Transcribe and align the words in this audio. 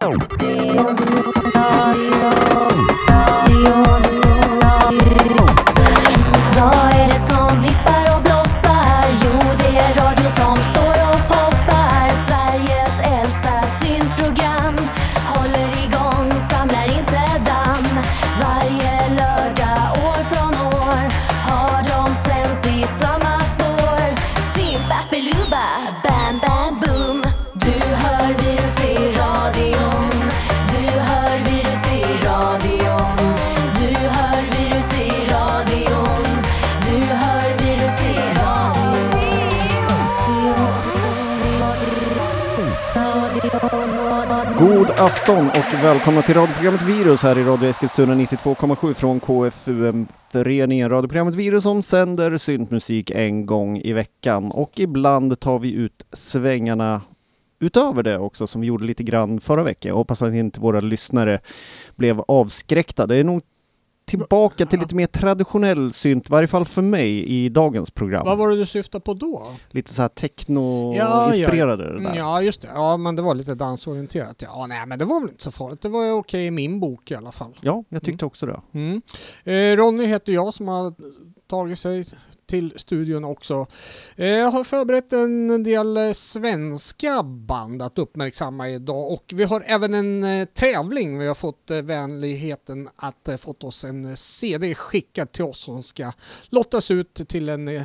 Vad 0.00 1.07
välkomna 45.98 46.22
till 46.22 46.34
radioprogrammet 46.34 46.82
Virus 46.82 47.22
här 47.22 47.38
i 47.38 47.44
Radio 47.44 47.68
Eskilstuna 47.68 48.14
92,7 48.14 48.94
från 48.94 49.20
KFUM-föreningen. 49.20 50.90
Radioprogrammet 50.90 51.34
Virus 51.34 51.62
som 51.62 51.82
sänder 51.82 52.36
syntmusik 52.36 53.10
en 53.10 53.46
gång 53.46 53.78
i 53.78 53.92
veckan 53.92 54.52
och 54.52 54.80
ibland 54.80 55.40
tar 55.40 55.58
vi 55.58 55.72
ut 55.72 56.06
svängarna 56.12 57.02
utöver 57.60 58.02
det 58.02 58.18
också 58.18 58.46
som 58.46 58.60
vi 58.60 58.66
gjorde 58.66 58.84
lite 58.84 59.02
grann 59.02 59.40
förra 59.40 59.62
veckan. 59.62 59.88
Jag 59.88 59.96
hoppas 59.96 60.22
att 60.22 60.34
inte 60.34 60.60
våra 60.60 60.80
lyssnare 60.80 61.40
blev 61.96 62.20
avskräckta. 62.28 63.06
Det 63.06 63.16
är 63.16 63.24
nog 63.24 63.42
tillbaka 64.08 64.66
till 64.66 64.80
lite 64.80 64.94
mer 64.94 65.06
traditionell 65.06 65.92
synt, 65.92 66.26
i 66.30 66.32
varje 66.32 66.48
fall 66.48 66.64
för 66.64 66.82
mig 66.82 67.24
i 67.24 67.48
dagens 67.48 67.90
program. 67.90 68.26
Vad 68.26 68.38
var 68.38 68.48
det 68.48 68.56
du 68.56 68.66
syftade 68.66 69.02
på 69.02 69.14
då? 69.14 69.46
Lite 69.70 69.94
så 69.94 70.02
här 70.02 70.08
techno-inspirerade 70.08 71.76
det 71.86 71.92
där. 71.92 71.98
Mm, 71.98 72.14
Ja, 72.16 72.42
just 72.42 72.62
det. 72.62 72.68
Ja, 72.74 72.96
men 72.96 73.16
det 73.16 73.22
var 73.22 73.34
lite 73.34 73.54
dansorienterat. 73.54 74.42
Ja, 74.42 74.66
nej, 74.66 74.86
men 74.86 74.98
det 74.98 75.04
var 75.04 75.20
väl 75.20 75.30
inte 75.30 75.42
så 75.42 75.50
farligt. 75.50 75.80
Det 75.82 75.88
var 75.88 76.10
okej 76.12 76.46
i 76.46 76.50
min 76.50 76.80
bok 76.80 77.10
i 77.10 77.14
alla 77.14 77.32
fall. 77.32 77.58
Ja, 77.60 77.84
jag 77.88 78.02
tyckte 78.02 78.24
också 78.26 78.46
det. 78.46 78.60
Mm. 78.72 79.02
Eh, 79.44 79.76
Ronny 79.76 80.06
heter 80.06 80.32
jag 80.32 80.54
som 80.54 80.68
har 80.68 80.94
tagit 81.50 81.78
sig 81.78 82.04
till 82.48 82.72
studion 82.76 83.24
också. 83.24 83.66
Eh, 84.16 84.26
Jag 84.26 84.50
har 84.50 84.64
förberett 84.64 85.12
en 85.12 85.62
del 85.62 85.96
eh, 85.96 86.12
svenska 86.12 87.22
band 87.22 87.82
att 87.82 87.98
uppmärksamma 87.98 88.68
idag 88.70 89.12
och 89.12 89.32
vi 89.34 89.44
har 89.44 89.64
även 89.66 89.94
en 89.94 90.24
eh, 90.24 90.44
tävling. 90.44 91.18
Vi 91.18 91.26
har 91.26 91.34
fått 91.34 91.70
vänligheten 91.82 92.88
att 92.96 93.28
fått 93.40 93.64
oss 93.64 93.84
en 93.84 94.16
CD 94.16 94.74
skickad 94.74 95.32
till 95.32 95.44
oss 95.44 95.58
som 95.60 95.82
ska 95.82 96.12
lottas 96.48 96.90
ut 96.90 97.14
till 97.28 97.48
en 97.48 97.80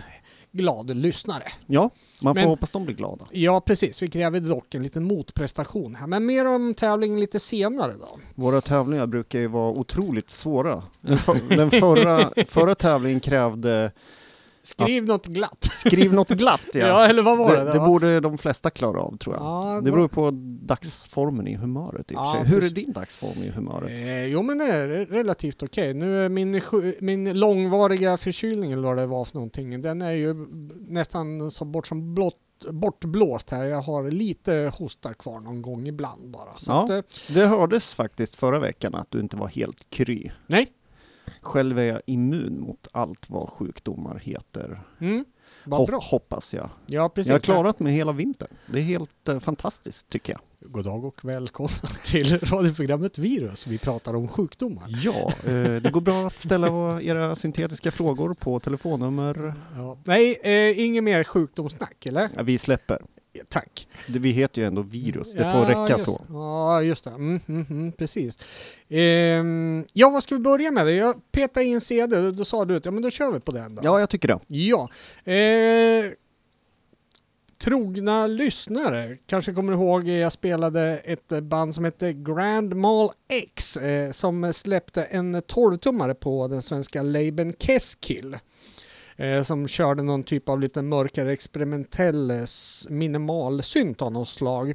glad 0.52 0.98
lyssnare. 0.98 1.44
Ja, 1.66 1.90
man 2.22 2.36
får 2.36 2.42
Men- 2.42 2.50
hoppas 2.50 2.72
de 2.72 2.86
blir 2.86 2.96
glada. 2.96 3.26
Ja, 3.32 3.62
precis. 3.62 4.02
Vi 4.02 4.08
kräver 4.08 4.40
dock 4.40 4.76
en 4.76 4.84
liten 4.84 5.04
motprestation 5.04 5.96
här, 5.96 6.08
men 6.08 6.26
mer 6.26 6.46
om 6.46 6.74
tävlingen 6.74 7.20
lite 7.20 7.40
senare 7.40 7.94
då. 8.00 8.20
Våra 8.36 8.62
tävlingar 8.62 9.08
brukar 9.08 9.40
ju 9.40 9.48
vara 9.48 9.72
otroligt 9.72 10.32
svåra. 10.32 10.84
Den, 11.02 11.18
för, 11.18 11.56
den 11.56 11.72
förra, 11.72 12.30
förra 12.48 12.76
tävlingen 12.76 13.20
krävde 13.20 13.92
Skriv 14.64 15.04
något 15.06 15.26
glatt. 15.26 15.64
skriv 15.72 16.14
något 16.14 16.30
glatt. 16.44 16.62
Ja. 16.74 16.80
Ja, 16.88 17.06
eller 17.08 17.22
vad 17.24 17.38
var 17.38 17.56
det? 17.56 17.64
det, 17.64 17.72
det 17.72 17.80
borde 17.80 18.20
de 18.20 18.38
flesta 18.38 18.70
klara 18.70 19.02
av 19.02 19.18
tror 19.18 19.36
jag. 19.36 19.44
Ja, 19.46 19.82
Det 19.84 19.92
beror 19.92 20.08
på 20.08 20.30
dagsformen 20.68 21.48
i 21.48 21.56
humöret 21.56 22.12
i 22.12 22.16
och 22.16 22.20
för 22.20 22.38
Ja, 22.38 22.44
sig. 22.44 22.52
Hur 22.54 22.64
är 22.64 22.70
din 22.70 22.92
dagsform 22.94 23.44
i 23.44 23.50
humöret? 23.50 23.92
Eh, 24.00 24.26
jo 24.26 24.42
men 24.42 24.58
det 24.58 24.66
är 24.66 24.88
relativt 25.06 25.64
okej. 25.64 25.94
Nu 25.94 26.26
är 26.26 26.30
min, 26.30 26.62
min 27.00 27.40
långvariga 27.40 28.18
förkylning 28.18 28.72
eller 28.72 28.84
vad 28.88 28.98
det 28.98 29.06
var 29.06 29.26
för 29.26 29.36
någonting, 29.36 29.82
den 29.82 30.02
är 30.02 30.12
ju 30.12 30.34
nästan 30.88 31.52
så 31.52 31.66
bort 31.66 31.88
som 31.88 32.16
blott, 32.16 32.36
bortblåst 32.72 33.50
här. 33.50 33.64
Jag 33.66 33.82
har 33.82 34.12
lite 34.12 34.72
hosta 34.78 35.14
kvar 35.14 35.40
någon 35.40 35.62
gång 35.62 35.88
ibland 35.88 36.30
bara. 36.30 36.58
Så 36.58 36.72
Ja. 36.72 36.84
att, 36.84 36.90
eh, 36.90 37.00
Det 37.34 37.46
hördes 37.46 37.96
faktiskt 37.96 38.36
förra 38.36 38.60
veckan 38.60 38.96
att 38.96 39.12
du 39.12 39.20
inte 39.20 39.38
var 39.38 39.48
helt 39.48 39.90
kry. 39.90 40.30
nej. 40.48 40.68
Själv 41.44 41.80
är 41.80 41.84
jag 41.84 42.02
immun 42.06 42.60
mot 42.60 42.88
allt 42.92 43.30
vad 43.30 43.50
sjukdomar 43.50 44.20
heter. 44.20 44.82
Mm. 45.00 45.26
Vad 45.66 45.88
bra. 45.88 46.00
hoppas 46.04 46.54
jag. 46.54 46.70
Ja 46.86 47.10
precis. 47.10 47.28
Jag 47.28 47.36
har 47.36 47.40
klarat 47.40 47.80
mig 47.80 47.94
hela 47.94 48.12
vintern. 48.12 48.50
Det 48.66 48.80
är 48.80 48.84
helt 48.84 49.30
eh, 49.30 49.40
fantastiskt 49.40 50.10
tycker 50.10 50.34
jag. 50.34 50.72
God 50.72 50.86
dag 50.86 51.06
och 51.06 51.26
välkomna 51.26 51.90
till 52.06 52.40
radioprogrammet 52.40 53.18
Virus. 53.18 53.68
Vi 53.68 53.78
pratar 53.78 54.16
om 54.16 54.28
sjukdomar. 54.28 54.84
Ja, 54.88 55.34
eh, 55.46 55.76
det 55.82 55.92
går 55.92 56.02
bra 56.02 56.28
att 56.28 56.40
ställa 56.40 57.02
era 57.02 57.36
syntetiska 57.36 57.92
frågor 57.92 58.34
på 58.34 58.60
telefonnummer. 58.60 59.54
Ja. 59.76 59.98
Nej, 60.04 60.40
eh, 60.44 60.80
inget 60.86 61.04
mer 61.04 61.24
sjukdomssnack 61.24 62.06
eller? 62.06 62.30
Ja, 62.36 62.44
vi 62.44 62.58
släpper. 62.58 63.02
Tack. 63.50 63.88
Det, 64.08 64.20
vi 64.20 64.32
heter 64.32 64.62
ju 64.62 64.68
ändå 64.68 64.82
virus, 64.82 65.34
det 65.34 65.52
får 65.52 65.62
Ja, 65.62 65.70
räcka 65.70 65.94
just, 65.94 66.06
så. 66.06 66.22
Ja, 66.30 66.82
just 66.82 67.04
det. 67.04 67.10
Mm, 67.10 67.40
mm, 67.48 67.66
mm, 67.70 67.92
precis. 67.92 68.40
Ehm, 68.90 69.86
ja, 69.94 70.10
vad 70.10 70.24
ska 70.24 70.36
vi 70.36 70.42
börja 70.42 70.72
med? 70.72 70.96
Jag 70.96 71.32
petade 71.32 71.66
in 71.66 71.82
CD, 71.82 72.22
då, 72.22 72.32
då 72.32 72.46
sa 72.46 72.66
du 72.66 72.76
att 72.76 72.86
ja, 72.86 72.92
men 72.92 73.04
då 73.04 73.10
kör 73.10 73.32
vi 73.32 73.40
på 73.40 73.52
den 73.52 73.76
då. 73.76 73.82
Ja, 73.86 74.00
jag 74.00 74.10
tycker 74.10 74.28
det. 74.28 74.40
Ja. 74.48 74.90
Eh, 75.32 76.12
trogna 77.64 78.28
lyssnare 78.28 79.18
kanske 79.26 79.54
kommer 79.54 79.74
ihåg 79.74 80.08
jag 80.08 80.32
spelade 80.32 80.98
ett 80.98 81.32
eh, 81.32 81.40
band 81.40 81.76
som 81.76 81.86
hette 81.86 82.14
Grand 82.14 82.76
Mal 82.76 83.10
X 83.28 83.78
eh, 83.78 84.12
som 84.12 84.54
släppte 84.54 85.04
en 85.04 85.36
12-tummare 85.36 86.14
på 86.14 86.48
den 86.48 86.62
svenska 86.62 87.02
labeln 87.02 87.54
Keskill. 87.60 88.38
Eh, 89.18 89.42
som 89.42 89.68
körde 89.68 90.04
någon 90.04 90.24
typ 90.24 90.50
av 90.50 90.60
lite 90.60 90.82
mörkare 90.82 91.34
experimentell 91.34 92.32
eh, 92.32 92.44
minimalsynt 92.90 94.02
av 94.02 94.12
något 94.12 94.30
slag. 94.30 94.70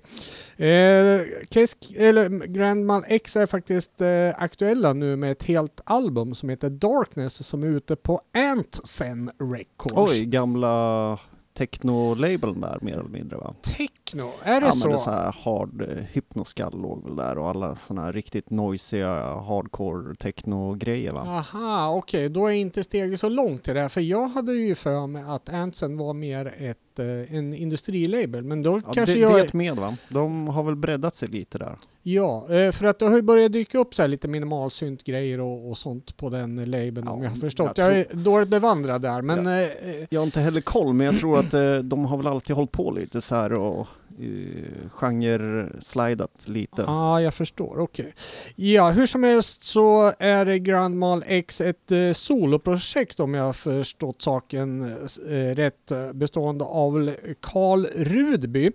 Eh, 0.57 1.21
Kesk, 1.51 1.93
eller 1.97 2.29
Grand 2.47 2.87
Mal 2.87 3.05
X 3.09 3.37
är 3.37 3.47
faktiskt 3.47 4.01
eh, 4.01 4.43
aktuella 4.43 4.93
nu 4.93 5.17
med 5.17 5.33
ett 5.33 5.43
helt 5.43 5.81
album 5.85 6.35
som 6.35 6.49
heter 6.49 6.71
Darkness 6.71 7.47
som 7.47 7.63
är 7.63 7.67
ute 7.67 7.97
på 7.97 8.21
Antsen 8.35 9.31
Records. 9.39 10.13
Oj, 10.13 10.25
gamla 10.25 11.19
techno-labeln 11.59 12.61
där 12.61 12.79
mer 12.81 12.93
eller 12.93 13.09
mindre 13.09 13.37
va? 13.37 13.55
Techno, 13.63 14.33
är 14.43 14.61
det 14.61 14.67
ja, 14.67 14.73
så? 14.73 14.89
men 14.89 14.93
det 14.93 14.99
så 14.99 15.11
här 15.11 15.37
hard 15.45 15.83
eh, 15.83 16.05
hypnoskall 16.13 16.81
låg 16.81 17.05
väl 17.05 17.17
där 17.17 17.39
och 17.39 17.49
alla 17.49 17.75
såna 17.75 18.03
här 18.03 18.13
riktigt 18.13 18.51
noisiga 18.51 19.35
hardcore 19.35 20.15
techno-grejer 20.15 21.13
va? 21.13 21.21
Aha, 21.21 21.91
okej, 21.91 22.29
då 22.29 22.47
är 22.47 22.51
inte 22.53 22.85
steget 22.85 23.21
så 23.21 23.29
långt 23.29 23.65
till 23.65 23.75
det 23.75 23.81
här, 23.81 23.89
för 23.89 24.01
jag 24.01 24.29
hade 24.29 24.53
ju 24.53 24.75
för 24.75 25.07
mig 25.07 25.23
att 25.23 25.49
Antsen 25.49 25.97
var 25.97 26.15
mer 26.15 26.55
ett, 26.59 26.79
eh, 26.99 27.35
en 27.35 27.55
industrilabel, 27.55 28.45
men 28.45 28.63
då 28.63 28.81
Ja, 28.87 28.93
kanske 28.93 29.15
det, 29.15 29.21
jag... 29.21 29.37
det 29.47 29.53
med 29.55 29.77
va? 29.77 29.97
De 30.09 30.49
har 30.49 30.63
väl 30.63 30.77
breddat 30.77 31.15
sig 31.15 31.29
lite 31.29 31.59
där. 31.59 31.77
Ja, 32.03 32.53
eh, 32.55 32.73
för 32.73 32.85
att 32.87 32.99
det 32.99 33.05
har 33.07 33.17
ju 33.17 33.23
börjat 33.23 33.53
dyka 33.53 33.79
upp 33.79 33.95
så 33.95 34.03
här 34.03 34.09
lite 34.09 34.29
minimalsynt 34.29 35.05
grejer 35.05 35.41
och, 35.41 35.71
och 35.71 35.79
sånt 35.79 36.17
på 36.17 36.29
den 36.31 36.57
labeln 36.71 37.03
Ja, 37.07 37.13
om 37.13 37.23
jag 37.23 37.31
har 37.31 37.37
förstått. 37.37 37.73
jag 37.79 37.91
Jag, 37.93 37.99
är 37.99 38.15
dåligt 38.15 38.49
bevandrad 38.49 39.03
där, 39.03 39.23
men... 39.23 39.47
eh, 39.47 39.53
eh, 39.63 40.07
Jag 40.11 40.21
har 40.21 40.25
inte 40.27 40.41
heller 40.41 40.61
koll, 40.61 40.93
men 40.93 41.07
jag 41.07 41.17
tror 41.19 41.39
att 41.39 41.51
de 41.85 42.05
har 42.05 42.17
väl 42.17 42.27
alltid 42.27 42.57
hållit 42.57 42.73
på 42.73 42.91
lite 42.91 43.21
så 43.21 43.35
här 43.35 43.53
och 43.53 43.89
Eh, 44.21 44.89
genre-slidat 44.91 46.49
lite. 46.49 46.83
Ja, 46.87 47.21
jag 47.21 47.35
förstår. 47.35 47.79
Okej. 47.79 48.15
Ja, 48.57 48.91
hur 48.91 49.07
som 49.07 49.23
helst 49.23 49.65
så 49.65 50.13
är 50.19 50.45
det 50.45 50.59
Grand 50.59 50.99
Mal 50.99 51.25
X 51.27 51.61
ett 51.61 51.93
eh, 51.93 52.13
soloprojekt 52.13 53.21
om 53.21 53.35
jag 53.35 53.45
har 53.45 53.53
förstått 53.53 54.23
saken 54.23 54.83
eh, 55.29 55.55
rätt, 55.55 55.93
bestående 56.13 56.65
av 56.65 57.15
Karl 57.41 57.87
Rudby. 57.87 58.73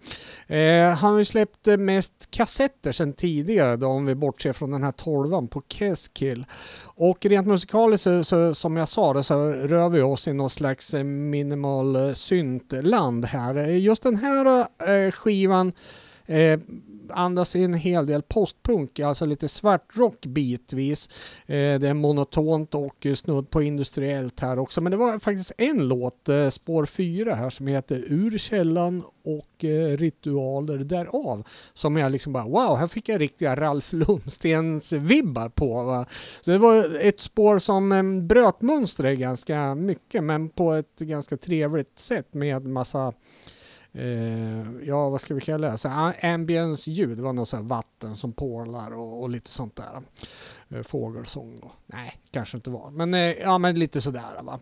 Eh, 0.47 0.89
han 0.89 1.11
har 1.11 1.19
ju 1.19 1.25
släppt 1.25 1.67
eh, 1.67 1.77
mest 1.77 2.31
kassetter 2.31 2.91
sedan 2.91 3.13
tidigare 3.13 3.77
då, 3.77 3.87
om 3.87 4.05
vi 4.05 4.15
bortser 4.15 4.53
från 4.53 4.71
den 4.71 4.83
här 4.83 4.91
tolvan 4.91 5.47
på 5.47 5.61
Keskill. 5.67 6.45
Och 6.95 7.25
rent 7.25 7.47
musikaliskt 7.47 8.03
så, 8.03 8.23
så, 8.23 8.55
som 8.55 8.77
jag 8.77 8.87
sa 8.87 9.13
det, 9.13 9.23
så 9.23 9.51
rör 9.51 9.89
vi 9.89 10.01
oss 10.01 10.27
i 10.27 10.33
något 10.33 10.51
slags 10.51 10.93
eh, 10.93 11.03
minimal 11.03 11.95
eh, 11.95 12.13
syntland 12.13 13.25
här. 13.25 13.55
Eh, 13.57 13.77
just 13.77 14.03
den 14.03 14.15
här 14.15 14.67
eh, 14.87 15.11
skivan 15.11 15.73
eh, 16.25 16.59
andas 17.09 17.55
in 17.55 17.63
en 17.63 17.73
hel 17.73 18.05
del 18.05 18.21
postpunk, 18.21 18.99
alltså 18.99 19.25
lite 19.25 19.47
svartrock 19.47 20.25
bitvis. 20.25 21.09
Eh, 21.45 21.79
det 21.79 21.89
är 21.89 21.93
monotont 21.93 22.75
och 22.75 23.07
snudd 23.15 23.49
på 23.49 23.61
industriellt 23.61 24.39
här 24.39 24.59
också. 24.59 24.81
Men 24.81 24.91
det 24.91 24.97
var 24.97 25.19
faktiskt 25.19 25.51
en 25.57 25.87
låt, 25.87 26.29
eh, 26.29 26.49
spår 26.49 26.85
4 26.85 27.35
här, 27.35 27.49
som 27.49 27.67
heter 27.67 28.03
Ur 28.07 28.37
källan 28.37 29.03
och 29.23 29.65
eh, 29.65 29.97
ritualer 29.97 30.77
därav. 30.77 31.47
Som 31.73 31.97
jag 31.97 32.11
liksom 32.11 32.33
bara, 32.33 32.43
wow, 32.43 32.77
här 32.77 32.87
fick 32.87 33.09
jag 33.09 33.21
riktiga 33.21 33.55
Ralf 33.55 33.93
Lundstens 33.93 34.93
vibbar 34.93 35.49
på. 35.49 35.83
Va? 35.83 36.05
Så 36.41 36.51
det 36.51 36.57
var 36.57 36.95
ett 36.95 37.19
spår 37.19 37.59
som 37.59 37.91
eh, 37.91 38.03
bröt 38.03 38.61
mönstret 38.61 39.19
ganska 39.19 39.75
mycket, 39.75 40.23
men 40.23 40.49
på 40.49 40.73
ett 40.73 40.99
ganska 40.99 41.37
trevligt 41.37 41.99
sätt 41.99 42.33
med 42.33 42.65
massa 42.65 43.13
eh, 43.93 44.87
ja 44.87 45.09
vad 45.09 45.21
ska 45.21 45.33
vi 45.33 45.41
kalla 45.41 45.71
det, 45.71 45.77
så 45.77 46.13
ambience 46.21 46.91
ljud. 46.91 47.17
Det 47.17 47.23
var 47.23 47.33
något 47.33 47.49
så 47.49 47.61
vatten 47.61 48.15
som 48.15 48.33
porlar 48.33 48.91
och, 48.91 49.21
och 49.21 49.29
lite 49.29 49.49
sånt 49.49 49.75
där. 49.75 50.01
Eh, 50.69 50.83
fågelsång 50.83 51.59
och, 51.59 51.71
nej 51.85 52.19
kanske 52.31 52.57
inte 52.57 52.69
var, 52.69 52.91
men 52.91 53.13
eh, 53.13 53.19
ja 53.19 53.57
men 53.57 53.79
lite 53.79 54.01
sådär 54.01 54.41
va. 54.43 54.59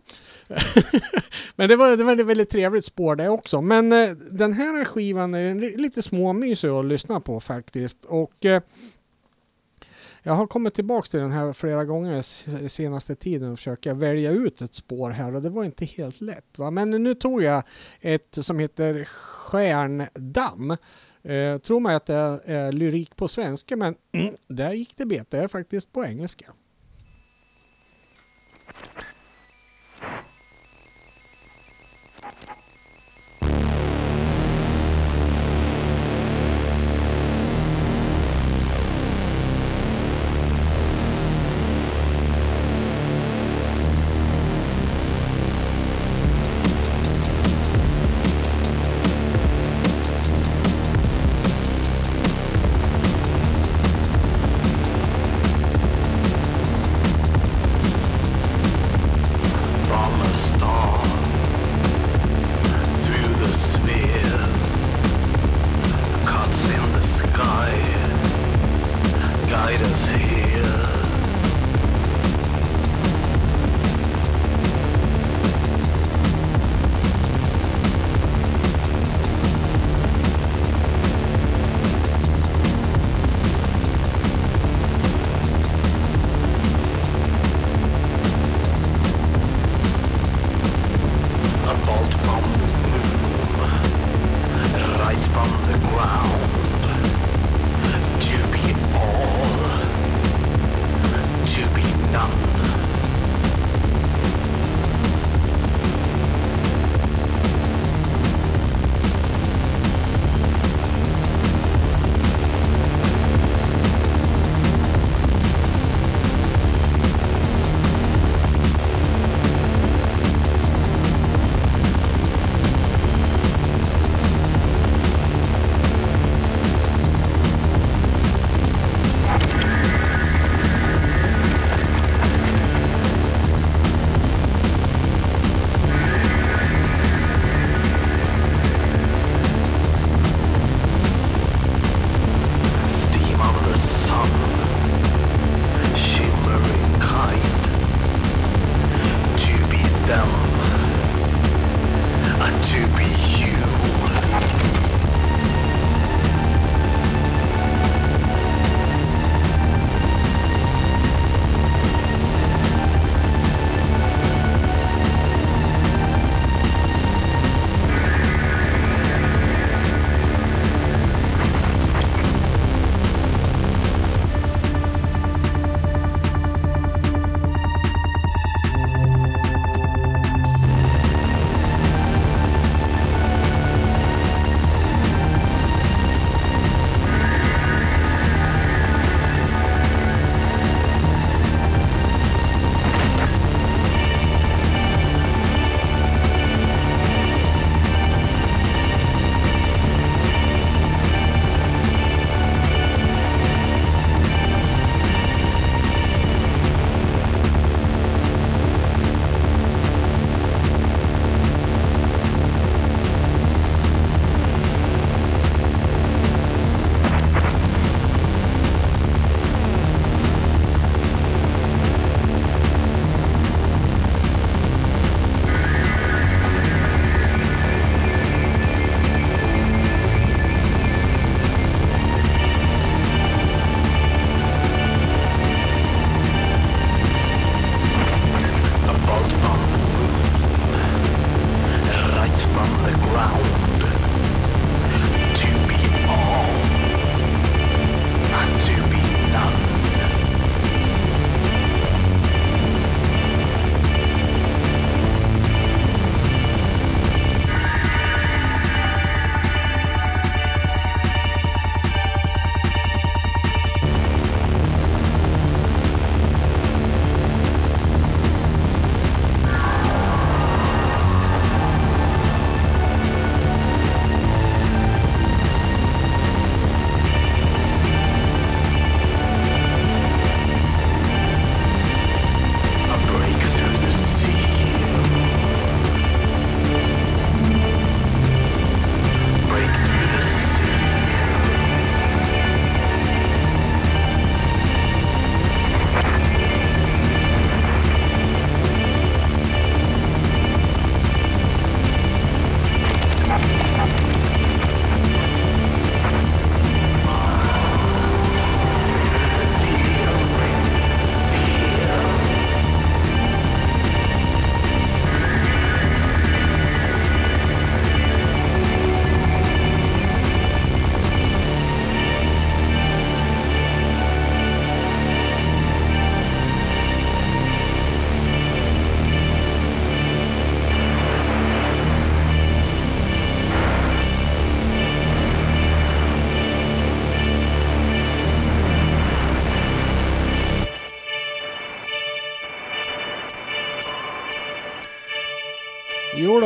men 1.56 1.68
det 1.68 1.76
var, 1.76 1.96
det 1.96 2.04
var 2.04 2.12
ett 2.20 2.26
väldigt 2.26 2.50
trevligt 2.50 2.84
spår 2.84 3.16
det 3.16 3.28
också. 3.28 3.60
Men 3.60 3.92
eh, 3.92 4.10
den 4.10 4.52
här 4.52 4.84
skivan 4.84 5.34
är 5.34 5.76
lite 5.78 6.02
småmysig 6.02 6.68
att 6.68 6.84
lyssna 6.84 7.20
på 7.20 7.40
faktiskt. 7.40 8.04
Och 8.04 8.44
eh, 8.44 8.62
jag 10.22 10.32
har 10.32 10.46
kommit 10.46 10.74
tillbaks 10.74 11.10
till 11.10 11.20
den 11.20 11.32
här 11.32 11.52
flera 11.52 11.84
gånger 11.84 12.22
senaste 12.68 13.14
tiden 13.14 13.52
och 13.52 13.58
försöka 13.58 13.94
välja 13.94 14.30
ut 14.30 14.62
ett 14.62 14.74
spår 14.74 15.10
här 15.10 15.34
och 15.34 15.42
det 15.42 15.50
var 15.50 15.64
inte 15.64 15.84
helt 15.84 16.20
lätt. 16.20 16.58
Va? 16.58 16.70
Men 16.70 16.90
nu 16.90 17.14
tog 17.14 17.42
jag 17.42 17.62
ett 18.00 18.38
som 18.40 18.58
heter 18.58 19.04
Stjärndamm. 19.04 20.70
Eh, 21.22 21.58
tror 21.58 21.80
mig 21.80 21.94
att 21.94 22.06
det 22.06 22.14
är, 22.14 22.50
är 22.50 22.72
lyrik 22.72 23.16
på 23.16 23.28
svenska 23.28 23.76
men 23.76 23.94
där 24.48 24.72
gick 24.72 24.96
det 24.96 25.06
bet. 25.06 25.30
Det 25.30 25.38
är 25.38 25.48
faktiskt 25.48 25.92
på 25.92 26.04
engelska. 26.04 26.52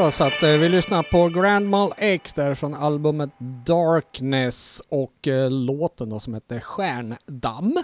Då, 0.06 0.10
så 0.10 0.25
att 0.25 0.42
eh, 0.42 0.50
vi 0.50 0.68
lyssnar 0.68 1.02
på 1.02 1.28
Grand 1.28 1.68
Mal 1.68 1.92
X 1.96 2.32
där 2.32 2.54
från 2.54 2.75
albumet 2.75 3.30
Darkness 3.66 4.82
och 4.88 5.28
eh, 5.28 5.50
låten 5.50 6.08
då 6.08 6.20
som 6.20 6.34
heter 6.34 6.60
Stjärndamm. 6.60 7.82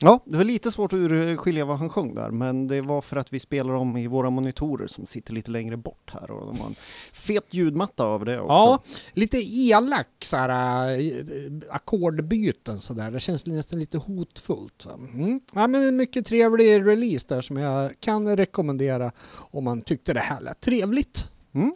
Ja, 0.00 0.20
det 0.24 0.36
var 0.36 0.44
lite 0.44 0.70
svårt 0.70 0.92
att 0.92 0.96
urskilja 0.96 1.64
vad 1.64 1.78
han 1.78 1.88
sjöng 1.88 2.14
där, 2.14 2.30
men 2.30 2.68
det 2.68 2.80
var 2.80 3.00
för 3.00 3.16
att 3.16 3.32
vi 3.32 3.40
spelar 3.40 3.74
dem 3.74 3.96
i 3.96 4.06
våra 4.06 4.30
monitorer 4.30 4.86
som 4.86 5.06
sitter 5.06 5.32
lite 5.32 5.50
längre 5.50 5.76
bort 5.76 6.10
här 6.12 6.30
och 6.30 6.46
de 6.46 6.60
har 6.60 6.66
en 6.66 6.74
fet 7.12 7.54
ljudmatta 7.54 8.04
över 8.04 8.24
det 8.24 8.40
också. 8.40 8.52
Ja, 8.52 8.82
lite 9.12 9.38
elak 9.38 10.08
såhär 10.22 10.90
äh, 10.98 11.24
ackordbyten 11.70 12.78
sådär. 12.78 13.10
Det 13.10 13.20
känns 13.20 13.46
nästan 13.46 13.78
lite 13.78 13.98
hotfullt. 13.98 14.86
Va? 14.86 14.94
Mm. 14.94 15.40
Ja 15.54 15.66
men 15.66 15.82
en 15.82 15.96
mycket 15.96 16.26
trevlig 16.26 16.86
release 16.86 17.26
där 17.28 17.40
som 17.40 17.56
jag 17.56 18.00
kan 18.00 18.36
rekommendera 18.36 19.12
om 19.34 19.64
man 19.64 19.80
tyckte 19.80 20.12
det 20.12 20.20
här 20.20 20.40
lät 20.40 20.60
trevligt. 20.60 21.30
Mm. 21.52 21.72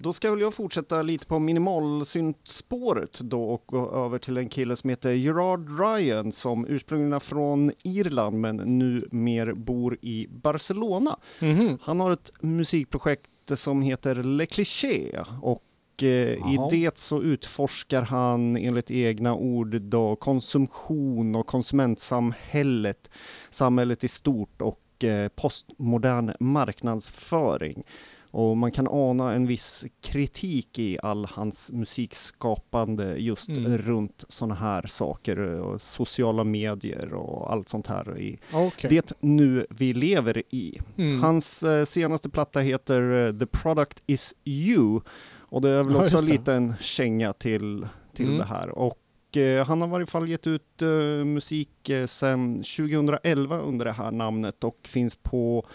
Då 0.00 0.12
ska 0.12 0.30
väl 0.30 0.40
jag 0.40 0.54
fortsätta 0.54 1.02
lite 1.02 1.26
på 1.26 1.38
minimalsyntspåret 1.38 3.20
då 3.20 3.44
och 3.44 3.62
gå 3.66 3.90
över 3.90 4.18
till 4.18 4.36
en 4.36 4.48
kille 4.48 4.76
som 4.76 4.90
heter 4.90 5.10
Gerard 5.10 5.80
Ryan 5.80 6.32
som 6.32 6.66
ursprungligen 6.66 7.12
är 7.12 7.18
från 7.18 7.72
Irland 7.82 8.40
men 8.40 8.56
nu 8.56 9.08
mer 9.10 9.52
bor 9.52 9.98
i 10.00 10.26
Barcelona. 10.30 11.16
Mhm. 11.40 11.78
Han 11.82 12.00
har 12.00 12.10
ett 12.10 12.32
musikprojekt 12.40 13.30
som 13.54 13.82
heter 13.82 14.14
Le 14.14 14.46
Cliché 14.46 15.18
och 15.42 16.02
eh, 16.02 16.08
i 16.32 16.58
det 16.70 16.98
så 16.98 17.22
utforskar 17.22 18.02
han 18.02 18.56
enligt 18.56 18.90
egna 18.90 19.34
ord 19.34 19.80
då 19.80 20.16
konsumtion 20.16 21.34
och 21.34 21.46
konsumentsamhället, 21.46 23.10
samhället 23.50 24.04
i 24.04 24.08
stort 24.08 24.62
och 24.62 25.04
eh, 25.04 25.28
postmodern 25.28 26.32
marknadsföring. 26.40 27.84
Och 28.30 28.56
man 28.56 28.70
kan 28.72 28.88
ana 28.90 29.32
en 29.34 29.46
viss 29.46 29.84
kritik 30.00 30.78
i 30.78 30.98
all 31.02 31.24
hans 31.24 31.70
musikskapande 31.72 33.16
just 33.18 33.48
Mm. 33.48 33.78
runt 33.78 34.24
sådana 34.28 34.54
här 34.54 34.86
saker 34.86 35.38
och 35.38 35.80
sociala 35.82 36.44
medier 36.44 37.12
och 37.14 37.52
allt 37.52 37.68
sånt 37.68 37.86
här 37.86 38.18
i 38.18 38.38
Okej. 38.52 38.90
det 38.90 39.12
nu 39.20 39.66
vi 39.70 39.92
lever 39.94 40.42
i. 40.50 40.78
Mm. 40.96 41.22
Hans 41.22 41.62
eh, 41.62 41.84
senaste 41.84 42.28
platta 42.28 42.60
heter 42.60 43.26
eh, 43.26 43.38
The 43.38 43.46
Product 43.46 44.02
Is 44.06 44.34
You 44.44 45.00
och 45.38 45.60
det 45.62 45.68
är 45.70 45.82
väl 45.82 45.94
Ja, 45.94 46.02
också 46.04 46.16
det. 46.18 46.26
lite 46.26 46.54
en 46.54 46.74
känga 46.80 47.32
till, 47.32 47.86
till 48.14 48.26
Mm. 48.26 48.38
det 48.38 48.44
här. 48.44 48.68
Och 48.68 49.36
eh, 49.36 49.66
han 49.66 49.80
har 49.80 49.88
i 49.88 49.90
varje 49.90 50.06
fall 50.06 50.28
gett 50.28 50.46
ut 50.46 50.82
eh, 50.82 50.88
musik 51.24 51.88
eh, 51.88 52.06
sedan 52.06 52.56
2011 52.56 53.58
under 53.60 53.84
det 53.84 53.92
här 53.92 54.10
namnet 54.10 54.64
och 54.64 54.78
finns 54.82 55.14
på 55.14 55.66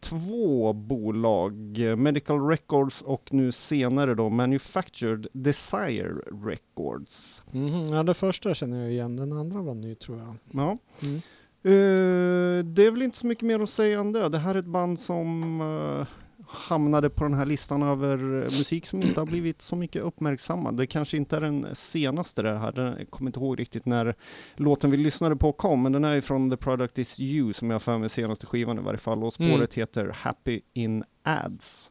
två 0.00 0.72
bolag, 0.72 1.78
Medical 1.96 2.48
Records 2.48 3.02
och 3.02 3.34
nu 3.34 3.52
senare 3.52 4.14
då 4.14 4.28
Manufactured 4.28 5.26
Desire 5.32 6.14
Records. 6.44 7.42
Mhm. 7.50 7.88
Ja, 7.92 8.02
det 8.02 8.14
första 8.14 8.54
känner 8.54 8.82
jag 8.82 8.90
igen, 8.92 9.16
den 9.16 9.32
andra 9.32 9.62
var 9.62 9.74
ny 9.74 9.94
tror 9.94 10.18
jag. 10.18 10.34
Ja. 10.50 10.78
Mm. 11.02 11.20
Eh, 11.62 12.64
det 12.64 12.86
är 12.86 12.90
väl 12.90 13.02
inte 13.02 13.18
så 13.18 13.26
mycket 13.26 13.44
mer 13.44 13.60
att 13.60 13.70
säga 13.70 14.00
än 14.00 14.12
det. 14.12 14.28
Det 14.28 14.38
här 14.38 14.54
är 14.54 14.58
ett 14.58 14.64
band 14.64 15.00
som 15.00 15.60
eh, 15.60 16.06
hamnade 16.50 17.10
på 17.10 17.24
den 17.24 17.34
här 17.34 17.46
listan 17.46 17.82
över 17.82 18.18
eh, 18.18 18.58
musik 18.58 18.86
som 18.86 19.02
inte 19.02 19.20
har 19.20 19.26
blivit 19.26 19.62
så 19.62 19.76
mycket 19.76 20.02
uppmärksammad. 20.02 20.76
Det 20.76 20.86
kanske 20.86 21.16
inte 21.16 21.36
är 21.36 21.40
den 21.40 21.66
senaste 21.72 22.42
det 22.42 22.58
här. 22.58 22.72
Den, 22.72 22.94
jag 22.98 23.10
kommer 23.10 23.28
inte 23.28 23.40
ihåg 23.40 23.60
riktigt 23.60 23.86
när 23.86 24.14
låten 24.56 24.90
vi 24.90 24.96
lyssnade 24.96 25.36
på 25.36 25.52
kom, 25.52 25.82
men 25.82 25.92
den 25.92 26.04
är 26.04 26.14
ju 26.14 26.20
från 26.20 26.50
The 26.50 26.56
Product 26.56 26.98
Is 26.98 27.20
You 27.20 27.52
som 27.52 27.70
jag 27.70 27.74
har 27.74 27.80
för 27.80 27.98
mig 27.98 28.08
senaste 28.08 28.46
skivan 28.46 28.78
i 28.78 28.82
varje 28.82 28.98
fall 28.98 29.24
och 29.24 29.32
spåret 29.32 29.50
Mm. 29.54 29.68
heter 29.70 30.10
Happy 30.14 30.60
In 30.72 31.04
Ads. 31.22 31.90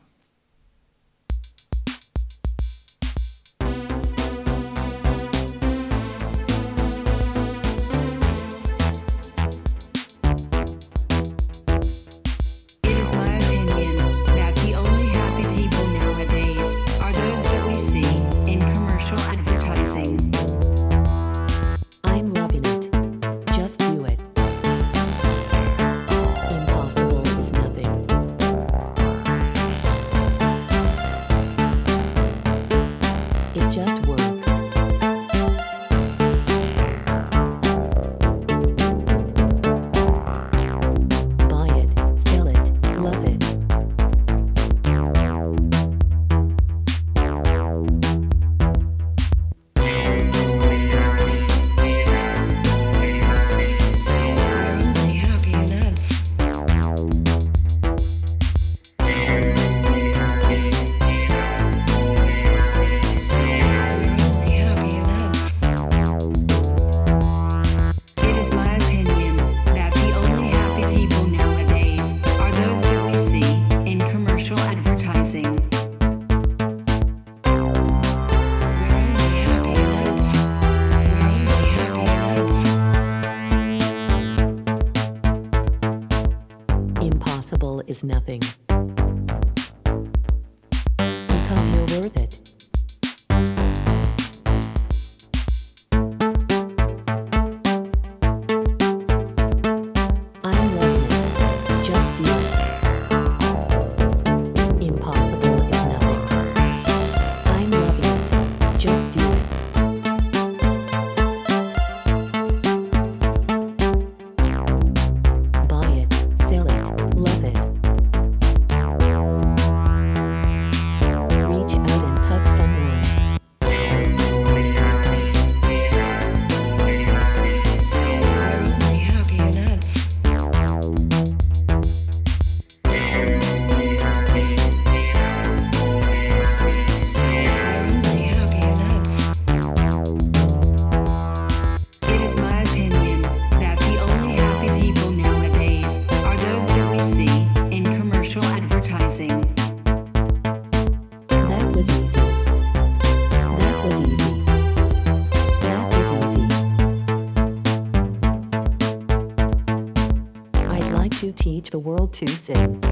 World 161.87 162.11
to 162.11 162.27
sing. 162.27 162.83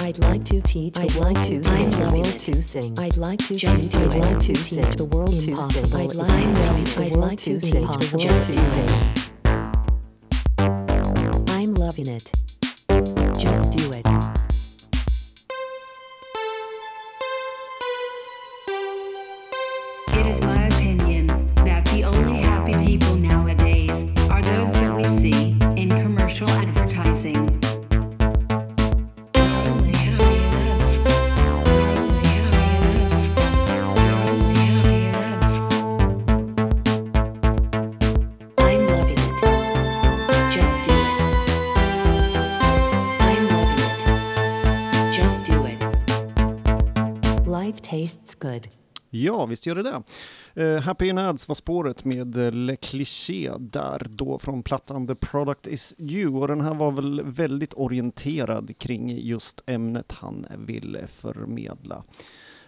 I'd 0.00 0.16
like 0.20 0.44
to 0.44 0.60
teach 0.60 0.94
the 0.94 1.18
world 1.18 1.42
to 1.42 1.64
sing. 1.64 1.90
The 1.90 1.98
world 1.98 2.24
to 2.24 2.62
sing. 2.62 2.96
I'd 2.96 3.16
like 3.16 3.40
to 3.40 3.56
Just 3.56 3.90
teach. 3.90 3.96
I'd 3.96 4.14
like 4.14 4.38
to 4.38 4.52
teach 4.54 4.94
the 4.94 5.04
world 5.04 5.32
to 5.32 5.56
sing. 5.56 6.00
I'd 6.00 6.14
like 6.14 6.38
to 6.38 6.58
teach. 6.78 6.98
I'd 6.98 7.16
to 7.40 7.58
teach 7.58 7.72
the 7.72 8.16
world 8.16 8.42
to 8.42 8.52
sing. 8.52 9.27
Visst 49.58 49.66
gör 49.66 49.74
det 49.74 49.82
det. 49.82 50.02
Uh, 50.62 50.80
Happy 50.80 51.08
in 51.08 51.18
Ads 51.18 51.48
var 51.48 51.54
spåret 51.54 52.04
med 52.04 52.36
eh, 52.36 52.52
Le 52.52 52.76
Cliché 52.76 53.52
där 53.58 54.06
då 54.10 54.38
från 54.38 54.62
plattan 54.62 55.06
The 55.06 55.14
Product 55.14 55.66
Is 55.66 55.94
You 55.98 56.36
och 56.36 56.48
den 56.48 56.60
här 56.60 56.74
var 56.74 56.90
väl 56.90 57.22
väldigt 57.24 57.74
orienterad 57.74 58.78
kring 58.78 59.18
just 59.18 59.62
ämnet 59.66 60.12
han 60.12 60.46
ville 60.58 61.06
förmedla. 61.06 62.04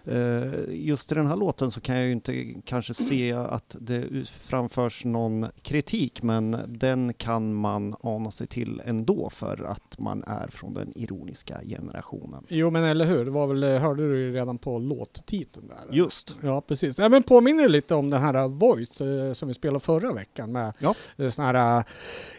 Eh, 0.05 0.43
Just 0.69 1.11
i 1.11 1.15
den 1.15 1.27
här 1.27 1.35
låten 1.35 1.71
så 1.71 1.81
kan 1.81 1.95
jag 1.95 2.05
ju 2.05 2.11
inte 2.11 2.53
kanske 2.65 2.93
se 2.93 3.33
att 3.33 3.75
det 3.79 4.29
framförs 4.29 5.05
någon 5.05 5.45
kritik 5.61 6.23
men 6.23 6.57
den 6.67 7.13
kan 7.13 7.53
man 7.53 7.95
ana 8.01 8.31
sig 8.31 8.47
till 8.47 8.81
ändå 8.85 9.29
för 9.29 9.63
att 9.63 9.99
man 9.99 10.23
är 10.27 10.47
från 10.47 10.73
den 10.73 10.91
ironiska 10.97 11.57
generationen. 11.69 12.43
Jo 12.47 12.69
men 12.69 12.83
eller 12.83 13.05
hur, 13.05 13.25
det 13.25 13.31
var 13.31 13.47
väl, 13.47 13.63
eh, 13.63 13.79
hörde 13.79 14.09
du 14.11 14.19
ju 14.19 14.33
redan 14.33 14.57
på 14.57 14.79
låttiteln 14.79 15.67
där. 15.67 15.95
Just. 15.95 16.37
Ja 16.43 16.61
precis. 16.61 16.97
Ja, 16.97 17.09
men 17.09 17.23
påminner 17.23 17.69
lite 17.69 17.95
om 17.95 18.09
den 18.09 18.21
här 18.21 18.47
Voice 18.47 19.01
eh, 19.01 19.33
som 19.33 19.47
vi 19.47 19.53
spelade 19.53 19.79
förra 19.79 20.13
veckan 20.13 20.51
med 20.51 20.73
Ja. 20.79 20.95
sån 21.29 21.45
här, 21.45 21.83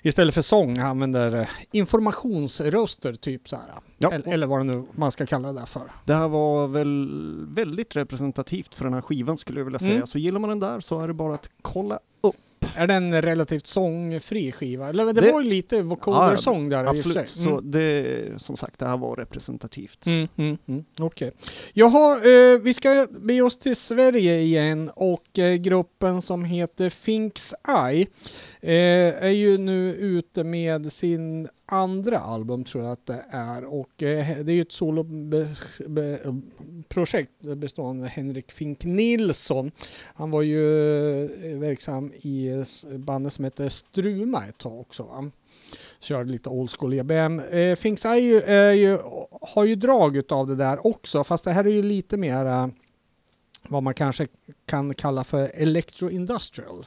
istället 0.02 0.34
för 0.34 0.42
sång 0.42 0.78
använder 0.78 1.48
informationsröster 1.72 3.14
typ 3.14 3.48
så 3.48 3.56
här. 3.56 3.64
Ja. 4.02 4.12
Eller, 4.12 4.32
eller 4.32 4.46
vad 4.46 4.60
det 4.60 4.64
nu 4.64 4.84
man 4.92 5.12
ska 5.12 5.26
kalla 5.26 5.52
det 5.52 5.58
där 5.58 5.66
för. 5.66 5.82
Det 6.04 6.14
här 6.14 6.28
var 6.28 6.68
väl 6.68 7.08
väldigt 7.48 7.96
representativt 7.96 8.74
för 8.74 8.84
den 8.84 8.94
här 8.94 9.00
skivan 9.00 9.36
skulle 9.36 9.60
jag 9.60 9.64
vilja 9.64 9.78
säga. 9.78 9.92
Mm. 9.94 10.06
Så 10.06 10.18
gillar 10.18 10.40
man 10.40 10.50
den 10.50 10.60
där 10.60 10.80
så 10.80 11.00
är 11.00 11.08
det 11.08 11.14
bara 11.14 11.34
att 11.34 11.50
kolla 11.62 11.94
upp. 12.20 12.36
Är 12.76 12.86
det 12.86 12.94
en 12.94 13.22
relativt 13.22 13.66
sångfri 13.66 14.52
skiva? 14.52 14.88
Eller 14.88 15.04
det, 15.06 15.12
Det- 15.20 15.32
var 15.32 15.40
ju 15.42 15.50
lite 15.50 15.82
vocoder-sång 15.82 16.68
där 16.68 16.78
i 16.80 16.82
och 16.82 16.86
för 16.88 16.94
Absolut, 16.94 17.28
sig. 17.28 17.44
så 17.44 17.50
Mm. 17.50 17.70
det, 17.70 18.42
som 18.42 18.56
sagt, 18.56 18.78
det 18.78 18.86
här 18.86 18.96
var 18.96 19.16
representativt. 19.16 20.06
Mm, 20.06 20.28
mm, 20.36 20.58
mm. 20.66 20.84
Okej. 21.00 21.32
Jaha, 21.72 22.16
eh, 22.16 22.58
vi 22.58 22.74
ska 22.74 23.06
bege 23.10 23.42
oss 23.42 23.58
till 23.58 23.76
Sverige 23.76 24.40
igen 24.40 24.90
och 24.94 25.38
eh, 25.38 25.54
gruppen 25.54 26.22
som 26.22 26.44
heter 26.44 26.90
Finks 26.90 27.54
Eye 27.68 28.06
eh, 28.60 29.24
är 29.24 29.28
ju 29.30 29.58
nu 29.58 29.94
ute 29.94 30.44
med 30.44 30.92
sin 30.92 31.48
andra 31.72 32.18
album 32.18 32.64
tror 32.64 32.84
jag 32.84 32.92
att 32.92 33.06
det 33.06 33.24
är 33.30 33.64
och 33.64 34.02
eh, 34.02 34.38
det 34.38 34.52
är 34.52 34.54
ju 34.54 34.60
ett 34.60 34.72
soloprojekt 34.72 37.40
bestående 37.40 38.04
av 38.04 38.08
Henrik 38.08 38.52
Fink 38.52 38.84
Nilsson. 38.84 39.70
Han 40.14 40.30
var 40.30 40.42
ju 40.42 41.24
eh, 41.24 41.58
verksam 41.58 42.12
i 42.12 42.64
bandet 42.96 43.32
som 43.32 43.44
heter 43.44 43.68
Struma 43.68 44.46
ett 44.46 44.58
tag 44.58 44.80
också 44.80 45.02
va? 45.02 45.30
Körde 46.00 46.30
lite 46.30 46.48
old 46.48 46.70
school 46.70 46.92
EBM. 46.92 47.40
Eh, 47.40 47.76
Finks 47.76 48.04
är 48.04 48.14
ju, 48.14 48.42
är 48.42 48.72
ju, 48.72 48.98
har 49.40 49.64
ju 49.64 49.74
drag 49.74 50.16
utav 50.16 50.46
det 50.46 50.56
där 50.56 50.86
också 50.86 51.24
fast 51.24 51.44
det 51.44 51.52
här 51.52 51.64
är 51.64 51.70
ju 51.70 51.82
lite 51.82 52.16
mera 52.16 52.62
eh, 52.62 52.68
vad 53.72 53.82
man 53.82 53.94
kanske 53.94 54.26
kan 54.66 54.94
kalla 54.94 55.24
för 55.24 55.50
electro-industrial. 55.54 56.86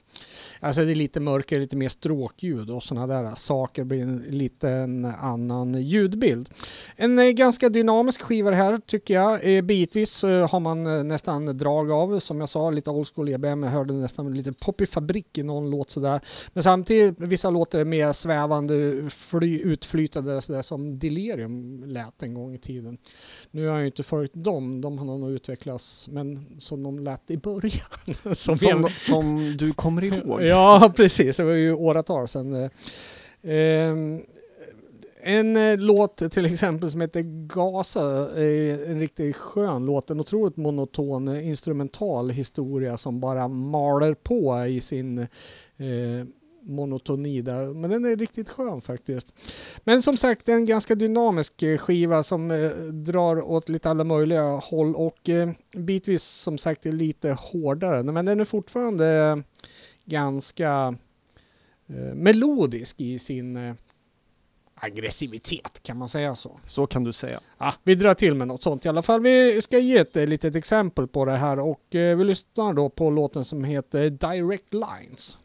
Alltså 0.60 0.86
det 0.86 0.92
är 0.92 0.96
lite 0.96 1.20
mörkare, 1.20 1.60
lite 1.60 1.76
mer 1.76 1.90
stråkljud 1.90 2.70
och 2.70 2.84
sådana 2.84 3.08
där 3.08 3.36
saker 3.36 3.84
blir 3.84 4.02
en 4.02 4.18
liten 4.18 5.06
annan 5.06 5.82
ljudbild. 5.82 6.50
En 6.96 7.20
eh, 7.20 7.30
ganska 7.30 7.70
dynamisk 7.70 8.22
skiva 8.22 8.50
det 8.50 8.56
här 8.56 8.80
tycker 8.86 9.14
jag. 9.14 9.56
Eh, 9.56 9.62
bitvis 9.62 10.24
eh, 10.24 10.50
har 10.50 10.60
man 10.60 11.08
nästan 11.08 11.58
drag 11.58 11.92
av, 11.92 12.20
som 12.20 12.40
jag 12.40 12.50
sa, 12.50 12.70
lite 12.70 12.90
old 12.90 13.08
school 13.08 13.30
EBM. 13.30 13.64
Jag 13.64 13.72
hörde 13.72 13.94
nästan 13.94 14.34
lite 14.34 14.54
Poppy 14.54 14.86
Fabrik 14.86 15.38
i 15.38 15.44
någon 15.44 15.70
låt 15.70 15.90
sådär. 15.90 16.22
Men 16.54 16.64
samtidigt, 16.64 17.20
vissa 17.20 17.50
låtar 17.50 17.80
är 17.80 17.86
mer 17.86 18.14
svävande, 18.14 19.10
fly, 19.10 19.60
utflytande 19.60 20.42
sådär 20.42 20.62
som 20.62 21.00
Delirium 21.00 21.84
lät 21.88 22.24
en 22.24 22.34
gång 22.34 22.56
i 22.56 22.58
tiden. 22.58 22.98
Nu 23.52 23.68
har 23.68 23.74
jag 23.74 23.82
ju 23.82 23.88
inte 23.88 24.04
följt 24.04 24.34
dem, 24.34 24.82
de 24.82 24.98
har 24.98 25.06
nog 25.06 25.32
utvecklats, 25.32 26.08
men 26.08 26.46
som 26.76 26.84
de 26.84 27.00
lät 27.04 27.32
i 27.32 27.38
början. 27.38 27.86
som 28.36 28.56
Som, 28.56 28.82
vi- 28.84 28.90
som 29.00 29.56
du 29.58 29.74
kommer 29.74 30.04
ihåg. 30.04 30.42
Ja, 30.44 30.94
precis. 30.96 31.38
Det 31.38 31.44
var 31.44 31.52
ju 31.54 31.74
åratal 31.74 32.28
sedan. 32.28 32.54
eh. 32.64 32.70
Ehm, 33.44 34.22
en 35.28 35.58
eh, 35.58 35.78
låt 35.78 36.32
till 36.32 36.46
exempel 36.46 36.92
som 36.92 37.02
heter 37.02 37.22
Gasa, 37.48 38.02
är 38.42 38.86
en 38.92 39.00
riktigt 39.00 39.36
skön 39.36 39.86
låt. 39.86 40.10
En 40.10 40.20
otroligt 40.20 40.58
monoton 40.58 41.28
eh, 41.28 41.48
instrumental 41.48 42.30
historia 42.30 42.98
som 42.98 43.20
bara 43.20 43.48
maler 43.48 44.14
på 44.14 44.66
i 44.66 44.82
sin 44.82 45.18
eh, 45.20 45.28
monotoni 46.66 47.42
där. 47.42 47.74
Men 47.74 47.90
den 47.90 48.06
är 48.06 48.16
riktigt 48.16 48.50
skön 48.50 48.82
faktiskt. 48.82 49.34
Men 49.84 50.02
som 50.02 50.18
sagt, 50.18 50.50
en 50.50 50.66
ganska 50.66 50.96
dynamisk 50.96 51.64
eh, 51.64 51.78
skiva 51.78 52.24
som 52.24 52.52
eh, 52.52 52.70
drar 52.86 53.42
åt 53.42 53.70
lite 53.70 53.90
alla 53.90 54.04
möjliga 54.04 54.44
håll 54.44 54.96
och 54.96 55.30
eh, 55.30 55.50
bitvis 55.72 56.24
som 56.24 56.58
sagt 56.58 56.86
är 56.86 56.92
lite 56.92 57.32
hårdare. 57.32 58.04
Men 58.04 58.26
den 58.26 58.40
är 58.40 58.46
fortfarande 58.46 59.42
ganska 60.06 60.96
eh, 61.88 62.16
melodisk 62.16 63.02
i 63.02 63.20
sin 63.20 63.76
aggressivitet, 64.76 65.84
kan 65.84 65.98
man 65.98 66.10
säga 66.10 66.36
så? 66.36 66.60
Så 66.66 66.88
kan 66.88 67.04
du 67.04 67.14
säga. 67.14 67.40
Ja, 67.58 67.74
vi 67.84 67.96
drar 67.96 68.14
till 68.14 68.36
med 68.36 68.48
något 68.48 68.62
sånt 68.62 68.86
i 68.86 68.90
alla 68.90 69.02
fall. 69.02 69.22
Vi 69.22 69.62
ska 69.62 69.80
ge 69.80 69.98
ett 69.98 70.16
litet 70.16 70.56
exempel 70.56 71.08
på 71.08 71.26
det 71.26 71.38
här 71.38 71.60
och 71.60 71.86
vi 71.92 72.24
lyssnar 72.24 72.74
då 72.74 72.90
på 72.90 73.10
låten 73.10 73.46
som 73.46 73.64
heter 73.64 74.10
Direct 74.10 74.74
Lines. 74.74 75.38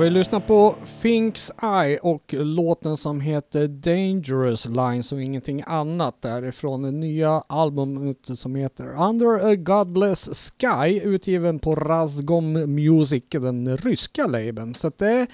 Jag 0.00 0.04
vill 0.04 0.12
lyssna 0.12 0.40
på 0.40 0.74
Finks 0.84 1.50
Eye 1.62 1.98
och 1.98 2.34
låten 2.34 2.96
som 2.96 3.20
heter 3.20 3.68
Dangerous 3.68 4.66
Lines 4.66 5.12
och 5.12 5.22
ingenting 5.22 5.62
annat 5.66 6.22
därifrån 6.22 6.82
det 6.82 6.90
nya 6.90 7.30
albumet 7.46 8.38
som 8.38 8.54
heter 8.54 9.02
Under 9.08 9.50
a 9.50 9.54
Godless 9.54 10.52
Sky 10.58 11.00
utgiven 11.00 11.58
på 11.58 11.74
Razgom 11.74 12.52
Music, 12.52 13.24
den 13.30 13.76
ryska 13.76 14.26
labeln. 14.26 14.74
Så 14.74 14.92
det 14.96 15.26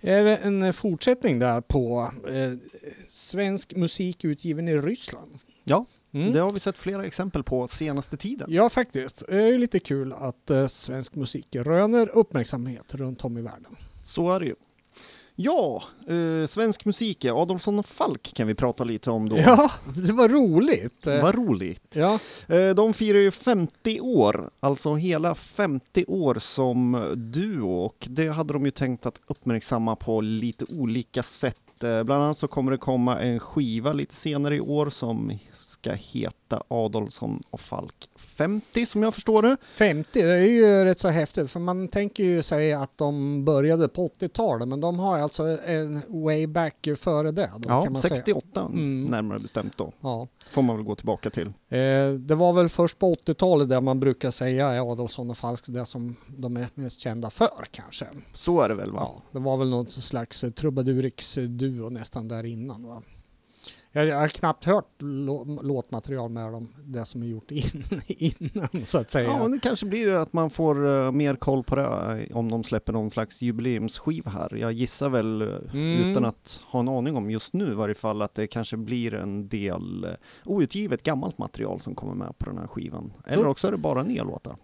är 0.00 0.24
en 0.24 0.72
fortsättning 0.72 1.38
där 1.38 1.60
på 1.60 2.10
eh, 2.28 2.52
svensk 3.08 3.76
musik 3.76 4.24
utgiven 4.24 4.68
i 4.68 4.76
Ryssland. 4.76 5.38
Ja, 5.64 5.86
Mm. 6.14 6.32
det 6.32 6.38
har 6.40 6.52
vi 6.52 6.58
sett 6.60 6.78
flera 6.78 7.04
exempel 7.04 7.42
på 7.42 7.68
senaste 7.68 8.16
tiden. 8.16 8.46
Ja, 8.50 8.68
faktiskt. 8.68 9.22
Det 9.28 9.42
är 9.42 9.58
lite 9.58 9.78
kul 9.80 10.12
att 10.12 10.50
eh, 10.50 10.66
svensk 10.66 11.14
musik 11.14 11.56
röner 11.56 12.08
uppmärksamhet 12.08 12.94
runt 12.94 13.24
om 13.24 13.38
i 13.38 13.42
världen. 13.42 13.76
Så 14.02 14.30
är 14.30 14.40
det 14.40 14.46
ju. 14.46 14.54
Ja, 15.34 15.82
eh, 16.08 16.46
svensk 16.46 16.84
musik, 16.84 17.24
ja. 17.24 17.42
Adolfsson 17.42 17.78
och 17.78 17.86
Falk 17.86 18.32
kan 18.34 18.46
vi 18.46 18.54
prata 18.54 18.84
lite 18.84 19.10
om 19.10 19.28
då. 19.28 19.38
Ja, 19.38 19.70
det 20.06 20.12
var 20.12 20.28
roligt. 20.28 21.06
Vad 21.22 21.34
roligt. 21.34 21.96
Ja, 21.96 22.18
Eh, 22.48 22.70
De 22.74 22.94
firar 22.94 23.18
ju 23.18 23.30
50 23.30 24.00
år, 24.00 24.50
alltså 24.60 24.94
hela 24.94 25.34
50 25.34 26.04
år 26.08 26.34
som 26.34 27.04
duo 27.16 27.84
och 27.84 28.06
det 28.10 28.28
hade 28.28 28.52
de 28.52 28.64
ju 28.64 28.70
tänkt 28.70 29.06
att 29.06 29.20
uppmärksamma 29.26 29.96
på 29.96 30.20
lite 30.20 30.64
olika 30.68 31.22
sätt. 31.22 31.56
Eh, 31.84 32.02
Bland 32.02 32.22
annat 32.24 32.38
så 32.38 32.48
kommer 32.48 32.70
det 32.72 32.78
komma 32.78 33.20
en 33.20 33.40
skiva 33.40 33.92
lite 33.92 34.14
senare 34.14 34.56
i 34.56 34.60
år 34.60 34.90
som 34.90 35.38
ska 35.52 35.92
heta 35.92 36.62
Adolfsson 36.68 37.42
och 37.50 37.60
Falk 37.60 38.08
50 38.22 38.86
som 38.86 39.02
jag 39.02 39.14
förstår 39.14 39.42
det. 39.42 39.56
50, 39.74 40.22
det 40.22 40.30
är 40.32 40.36
ju 40.46 40.84
rätt 40.84 40.98
så 40.98 41.08
häftigt 41.08 41.50
för 41.50 41.60
man 41.60 41.88
tänker 41.88 42.24
ju 42.24 42.42
säga 42.42 42.80
att 42.80 42.98
de 42.98 43.44
började 43.44 43.88
på 43.88 44.06
80-talet 44.08 44.68
men 44.68 44.80
de 44.80 44.98
har 44.98 45.18
alltså 45.18 45.42
en 45.66 46.00
way 46.08 46.46
back 46.46 46.88
före 46.98 47.30
det. 47.32 47.50
Då, 47.56 47.68
Ja, 47.68 47.82
kan 47.82 47.92
man 47.92 48.02
säga. 48.02 48.14
68 48.14 48.60
Mm. 48.60 49.04
närmare 49.04 49.38
bestämt 49.38 49.78
då. 49.78 49.92
Ja. 50.00 50.28
Får 50.50 50.62
man 50.62 50.76
väl 50.76 50.84
gå 50.84 50.94
tillbaka 50.94 51.30
till. 51.30 51.46
Eh, 51.68 52.12
det 52.18 52.34
var 52.34 52.52
väl 52.52 52.68
först 52.68 52.98
på 52.98 53.14
80-talet 53.14 53.68
där 53.68 53.80
man 53.80 54.00
brukar 54.00 54.30
säga 54.30 54.68
är 54.68 54.92
Adolfsson 54.92 55.30
och 55.30 55.38
Falk 55.38 55.60
det 55.66 55.86
som 55.86 56.16
de 56.28 56.56
är 56.56 56.68
mest 56.74 57.00
kända 57.00 57.30
för 57.30 57.66
kanske. 57.70 58.06
Så 58.32 58.60
är 58.60 58.68
det 58.68 58.74
väl 58.74 58.90
va? 58.92 58.98
Ja, 59.00 59.22
det 59.32 59.38
var 59.38 59.56
väl 59.56 59.68
något 59.70 59.90
slags 59.90 60.44
trubadurix-duo 60.44 61.90
nästan 61.90 62.28
där 62.28 62.44
innan 62.46 62.86
va. 62.86 63.02
Jag, 63.94 64.06
jag 64.06 64.16
har 64.16 64.28
knappt 64.28 64.64
hört 64.64 65.02
lå- 65.02 65.62
låtmaterial 65.62 66.30
med 66.30 66.52
dem, 66.52 66.68
det 66.84 67.04
som 67.04 67.22
är 67.22 67.26
gjort 67.26 67.50
in, 67.50 67.84
innan 68.06 68.68
så 68.86 68.98
att 68.98 69.10
säga. 69.10 69.28
Ja, 69.28 69.48
det 69.48 69.58
kanske 69.58 69.86
blir 69.86 70.12
att 70.14 70.32
man 70.32 70.50
får 70.50 70.88
eh, 70.88 71.12
mer 71.12 71.34
koll 71.36 71.64
på 71.64 71.76
det 71.76 71.82
eh, 72.30 72.36
om 72.36 72.50
de 72.50 72.64
släpper 72.64 72.92
någon 72.92 73.10
slags 73.10 73.42
jubileumsskiva 73.42 74.30
här. 74.30 74.54
Jag 74.56 74.72
gissar 74.72 75.08
väl, 75.08 75.42
eh, 75.42 75.48
Mm. 75.74 76.10
utan 76.10 76.24
att 76.24 76.60
ha 76.66 76.80
en 76.80 76.88
aning 76.88 77.16
om 77.16 77.30
just 77.30 77.52
nu 77.54 77.66
i 77.66 77.74
varje 77.74 77.94
fall, 77.94 78.22
att 78.22 78.34
det 78.34 78.46
kanske 78.46 78.76
blir 78.76 79.14
en 79.14 79.48
del 79.48 80.04
eh, 80.04 80.10
outgivet 80.44 81.02
gammalt 81.02 81.38
material 81.38 81.80
som 81.80 81.94
kommer 81.94 82.14
med 82.14 82.38
på 82.38 82.46
den 82.46 82.58
här 82.58 82.66
skivan. 82.66 83.12
Eller 83.26 83.36
Mm. 83.38 83.50
också 83.50 83.66
är 83.66 83.72
det 83.72 83.78
bara 83.78 84.02
nya 84.02 84.24
låtar. 84.24 84.56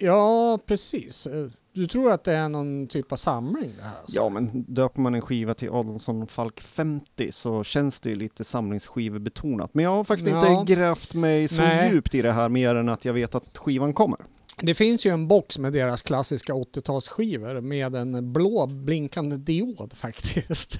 Ja, 0.00 0.58
precis. 0.66 1.26
Du 1.72 1.86
tror 1.86 2.12
att 2.12 2.24
det 2.24 2.32
är 2.32 2.48
någon 2.48 2.86
typ 2.86 3.12
av 3.12 3.16
samling 3.16 3.72
det 3.76 3.82
här? 3.82 3.98
Alltså? 4.00 4.16
Ja, 4.16 4.28
men 4.28 4.64
döper 4.68 5.00
man 5.00 5.14
en 5.14 5.20
skiva 5.20 5.54
till 5.54 5.70
Adolfsson 5.70 6.26
Falk 6.26 6.60
50 6.60 7.32
så 7.32 7.64
känns 7.64 8.00
det 8.00 8.10
ju 8.10 8.16
lite 8.16 8.44
samlingsskivebetonat. 8.44 9.74
Men 9.74 9.84
jag 9.84 9.90
har 9.90 10.04
faktiskt 10.04 10.30
Ja. 10.30 10.60
inte 10.60 10.74
grävt 10.74 11.14
mig 11.14 11.48
så 11.48 11.62
Nej. 11.62 11.90
djupt 11.92 12.14
i 12.14 12.22
det 12.22 12.32
här 12.32 12.48
mer 12.48 12.74
än 12.74 12.88
att 12.88 13.04
jag 13.04 13.12
vet 13.12 13.34
att 13.34 13.58
skivan 13.58 13.92
kommer. 13.92 14.18
Det 14.62 14.74
finns 14.74 15.06
ju 15.06 15.10
en 15.10 15.28
box 15.28 15.58
med 15.58 15.72
deras 15.72 16.02
klassiska 16.02 16.52
80-talsskivor 16.52 17.60
med 17.60 17.94
en 17.96 18.32
blå 18.32 18.66
blinkande 18.66 19.36
diod 19.36 19.92
faktiskt. 19.96 20.76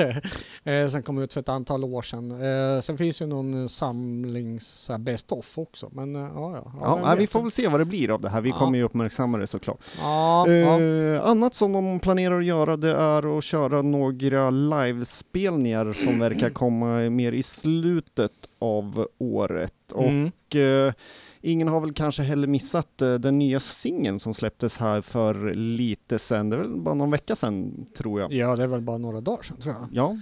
eh, 0.64 0.87
som 0.88 1.03
kom 1.03 1.19
ut 1.19 1.33
för 1.33 1.41
ett 1.41 1.49
antal 1.49 1.85
år 1.85 2.03
sedan. 2.03 2.31
Eh, 2.77 2.81
sen 2.81 2.99
finns 2.99 3.23
ju 3.23 3.27
någon 3.27 3.69
samlings 3.69 4.91
best 4.99 5.33
of 5.33 5.59
också. 5.59 5.88
Men 5.93 6.17
eh, 6.17 6.23
ja, 6.35 6.53
ja. 6.64 6.73
Ja, 6.81 7.01
nej, 7.05 7.19
vi 7.19 7.27
får 7.27 7.41
väl 7.43 7.51
se 7.51 7.69
vad 7.69 7.81
det 7.81 7.85
blir 7.85 8.11
av 8.11 8.21
det 8.21 8.29
här. 8.29 8.41
Vi 8.41 8.49
Ja. 8.51 8.57
kommer 8.59 8.79
ju 8.79 8.85
uppmärksamma 8.85 9.38
det 9.38 9.47
såklart. 9.47 9.79
Ja, 9.99 10.49
ja. 10.49 10.81
Eh, 10.81 11.25
annat 11.27 11.55
som 11.55 11.73
de 11.73 12.01
planerar 12.01 12.38
att 12.38 12.45
göra 12.45 12.77
det 12.77 12.95
är 12.95 13.38
att 13.38 13.45
köra 13.45 13.83
några 13.83 14.51
livespelningar 14.51 15.93
som 15.93 16.19
verkar 16.19 16.51
komma 16.51 17.11
mer 17.11 17.33
i 17.33 17.43
slutet 17.43 18.33
av 18.59 19.07
året. 19.19 19.73
Mm. 19.99 20.27
Och 20.49 20.57
eh, 20.57 20.93
ingen 21.40 21.68
har 21.68 21.81
väl 21.81 21.92
kanske 21.92 22.22
heller 22.22 22.46
missat 22.48 23.03
eh, 23.03 23.14
den 23.14 23.38
nya 23.38 23.61
singeln 23.61 24.18
som 24.18 24.35
släpptes 24.35 24.79
här 24.79 25.01
för 25.01 25.55
lite 25.55 26.18
sedan. 26.18 26.51
Det 26.51 26.57
är 26.57 26.61
väl 26.61 26.77
bara 26.81 26.94
någon 26.94 27.11
vecka 27.11 27.37
sedan 27.37 27.87
tror 27.96 28.20
jag. 28.20 28.33
ja, 28.33 28.57
det 28.57 28.62
är 28.62 28.66
väl 28.66 28.81
bara 28.81 28.98
några 28.98 29.20
dagar 29.20 29.42
sedan 29.42 29.57
tror 29.61 29.74
jag. 29.74 29.88
Ja, 29.92 30.16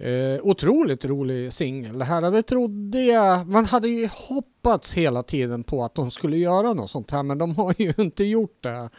Eh, 0.00 0.40
otroligt 0.42 1.04
rolig 1.04 1.52
singel. 1.52 1.98
Det 1.98 2.04
här 2.04 2.30
det 2.30 2.42
trodde 2.42 3.00
jag, 3.02 3.48
man 3.48 3.64
hade 3.64 3.88
ju 3.88 4.06
hoppats 4.62 4.94
hela 4.94 5.22
tiden 5.22 5.64
på 5.64 5.84
att 5.84 5.94
de 5.94 6.10
skulle 6.10 6.36
göra 6.36 6.72
något 6.72 6.90
sånt 6.90 7.10
här 7.10 7.22
men 7.22 7.38
de 7.38 7.56
har 7.56 7.74
ju 7.78 7.94
inte 7.98 8.24
gjort 8.24 8.62
det. 8.62 8.90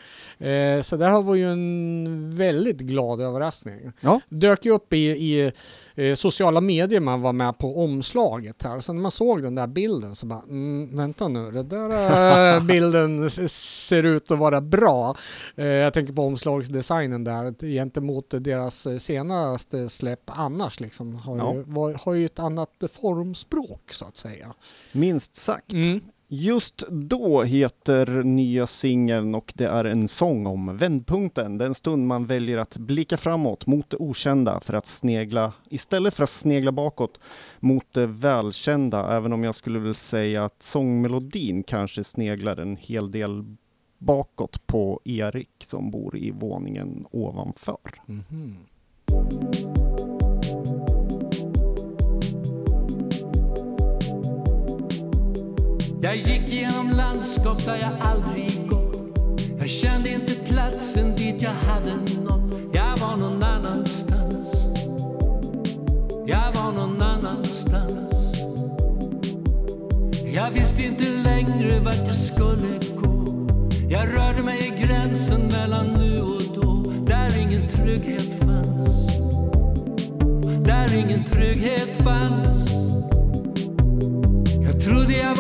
Eh, 0.50 0.82
så 0.82 0.98
det 0.98 1.06
här 1.06 1.22
var 1.22 1.36
ju 1.36 1.52
en 1.52 2.36
väldigt 2.36 2.78
glad 2.78 3.22
överraskning. 3.22 3.91
Ja. 4.02 4.22
Dök 4.30 4.65
ju 4.65 4.72
upp 4.72 4.93
i, 4.93 4.98
i 5.08 5.52
eh, 5.95 6.15
sociala 6.15 6.62
medier 6.62 7.00
man 7.00 7.22
var 7.22 7.34
med 7.34 7.58
på 7.58 7.84
omslaget 7.84 8.63
här. 8.63 8.80
Så 8.80 8.93
när 8.93 9.02
man 9.02 9.12
såg 9.12 9.43
den 9.43 9.56
där 9.56 9.67
bilden 9.67 10.15
så 10.15 10.26
bara, 10.26 10.41
mm, 10.41 10.95
vänta 10.98 11.28
nu, 11.28 11.52
den 11.52 11.69
där 11.69 12.56
eh, 12.56 12.63
bilden 12.65 13.30
ser 13.50 14.04
ut 14.04 14.32
att 14.32 14.39
vara 14.39 14.62
bra. 14.62 15.15
Eh, 15.56 15.65
jag 15.67 15.93
tänker 15.93 16.13
på 16.13 16.22
omslagsdesignen 16.22 17.24
där 17.24 17.67
gentemot 17.67 18.26
deras 18.30 18.88
senaste 19.00 19.89
släpp 19.89 20.22
annars 20.26 20.80
liksom. 20.80 21.15
Har, 21.15 21.38
Ja. 21.38 21.54
ju, 21.54 21.63
var, 21.67 21.93
har 22.06 22.13
ju 22.13 22.26
ett 22.26 22.39
annat 22.39 22.69
formspråk 23.02 23.93
så 23.93 24.06
att 24.06 24.17
säga. 24.17 24.54
minst 24.91 25.36
sagt. 25.51 25.73
Mm. 25.73 26.01
Just 26.31 26.83
då 26.89 27.43
heter 27.43 28.23
nya 28.23 28.67
singeln 28.67 29.35
och 29.35 29.53
det 29.55 29.65
är 29.65 29.85
en 29.85 30.07
sång 30.07 30.45
om 30.45 30.77
vändpunkten, 30.77 31.57
den 31.57 31.73
stund 31.73 32.07
man 32.07 32.25
väljer 32.25 32.57
att 32.57 32.77
blicka 32.77 33.17
framåt 33.17 33.67
mot 33.67 33.89
det 33.89 33.97
okända 33.97 34.59
för 34.59 34.73
att 34.73 34.88
snegla, 34.88 35.53
istället 35.69 36.13
för 36.13 36.23
att 36.23 36.29
snegla 36.29 36.71
bakåt 36.71 37.19
mot 37.59 37.93
det 37.93 38.07
välkända, 38.07 39.15
även 39.15 39.33
om 39.33 39.43
jag 39.43 39.55
skulle 39.55 39.79
vilja 39.79 39.93
säga 39.93 40.45
att 40.45 40.63
sångmelodin 40.63 41.63
kanske 41.63 42.03
sneglar 42.03 42.57
en 42.57 42.77
hel 42.77 43.12
del 43.12 43.43
bakåt 43.97 44.67
på 44.67 45.01
Erik 45.03 45.49
som 45.63 45.91
bor 45.91 46.17
i 46.17 46.31
våningen 46.31 47.05
ovanför. 47.12 47.91
Mhm. 48.05 48.55
Jag 56.10 56.17
gick 56.17 56.50
genom 56.50 56.89
landskap 56.89 57.65
där 57.65 57.76
jag 57.76 58.08
aldrig 58.08 58.67
gått. 58.69 58.98
Jag 59.60 59.69
kände 59.69 60.10
inte 60.10 60.34
platsen 60.34 61.15
dit 61.15 61.41
jag 61.41 61.52
hade 61.52 61.95
nått. 62.24 62.60
Jag 62.74 62.98
var 62.98 63.17
någon 63.17 63.43
annanstans. 63.43 64.48
Jag 66.26 66.54
var 66.56 66.72
någon 66.72 67.02
annanstans. 67.02 68.39
Jag 70.34 70.52
visste 70.52 70.84
inte 70.84 71.04
längre 71.04 71.80
vart 71.80 72.08
jag 72.08 72.15
skulle 72.15 72.80
gå. 72.95 73.26
Jag 73.89 74.08
rörde 74.17 74.43
mig 74.43 74.60
i 74.67 74.86
gränsen 74.86 75.41
mellan 75.48 75.88
nu 75.88 76.19
och 76.19 76.41
då. 76.56 76.84
Där 77.06 77.38
ingen 77.41 77.67
trygghet 77.67 78.39
fanns. 78.39 79.17
Där 80.65 80.98
ingen 80.98 81.24
trygghet 81.24 81.95
fanns. 81.95 82.72
Jag 84.62 84.82
trodde 84.82 85.13
jag 85.13 85.38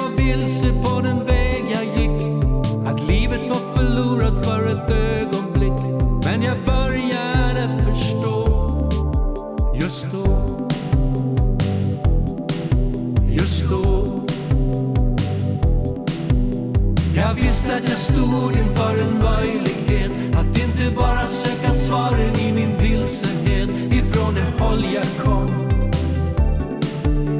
stod 18.39 18.55
inför 18.55 18.97
en 19.01 19.19
möjlighet. 19.23 20.11
Att 20.35 20.57
inte 20.57 20.95
bara 20.95 21.23
söka 21.23 21.73
svaren 21.73 22.35
i 22.39 22.51
min 22.53 22.77
vilsenhet. 22.77 23.69
Ifrån 23.93 24.35
det 24.35 24.63
håll 24.63 24.85
jag 24.93 25.25
kom. 25.25 25.47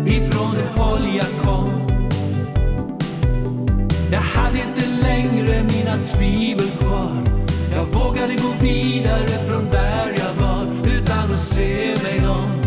Ifrån 0.07 0.53
det 0.55 0.81
håll 0.81 1.01
jag 1.17 1.43
kom. 1.43 1.69
Jag 4.11 4.19
hade 4.19 4.57
inte 4.57 5.01
längre 5.01 5.63
mina 5.63 5.95
tvivel 6.13 6.69
kvar. 6.79 7.11
Jag 7.75 7.85
vågade 7.85 8.33
gå 8.33 8.49
vidare 8.61 9.27
från 9.47 9.69
där 9.71 10.15
jag 10.17 10.45
var. 10.45 10.65
Utan 10.95 11.33
att 11.33 11.39
se 11.39 11.95
mig 12.03 12.27
om. 12.27 12.61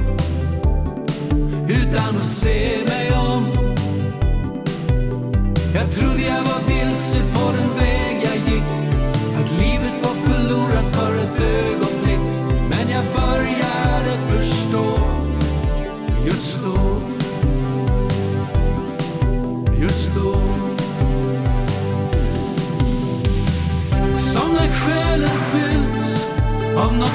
Utan 1.68 2.16
att 2.16 2.24
se 2.24 2.71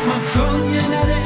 Mach 0.07 0.39
on 0.39 0.71
je 0.71 0.81
naar 0.89 1.16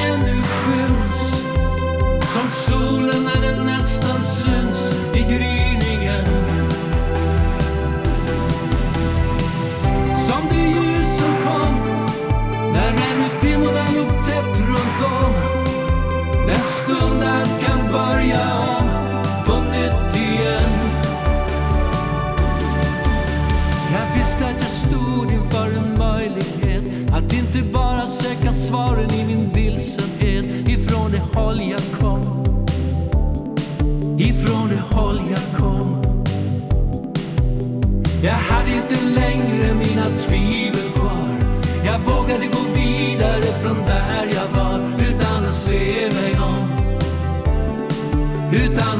utan 48.52 48.91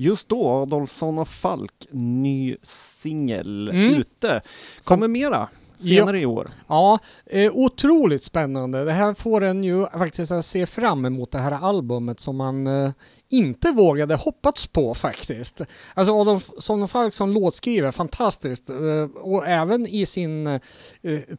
Just 0.00 0.28
då, 0.28 0.48
Adolfsson 0.48 1.18
och 1.18 1.28
Falk, 1.28 1.86
ny 1.90 2.56
singel 2.62 3.68
Mm. 3.68 3.94
ute. 3.94 4.40
Kommer 4.84 5.08
mera 5.08 5.48
senare 5.78 6.20
i 6.20 6.26
år. 6.26 6.50
Ja, 6.68 6.98
eh, 7.26 7.52
otroligt 7.52 8.24
spännande. 8.24 8.84
Det 8.84 8.92
här 8.92 9.14
får 9.14 9.44
en 9.44 9.64
ju 9.64 9.86
faktiskt 9.86 10.32
att 10.32 10.44
se 10.44 10.66
fram 10.66 11.04
emot 11.04 11.30
det 11.30 11.38
här 11.38 11.52
albumet 11.52 12.20
som 12.20 12.36
man 12.36 12.66
eh, 12.66 12.90
inte 13.28 13.70
vågade 13.72 14.16
hoppats 14.16 14.66
på 14.66 14.94
faktiskt. 14.94 15.60
Alltså 15.94 16.20
Adolfsson 16.20 16.82
och 16.82 16.90
Falk 16.90 17.14
som 17.14 17.32
låtskrivare, 17.32 17.92
fantastiskt. 17.92 18.70
Eh, 18.70 18.76
och 19.22 19.46
även 19.48 19.86
i 19.86 20.06
sin 20.06 20.46
eh, 20.46 20.60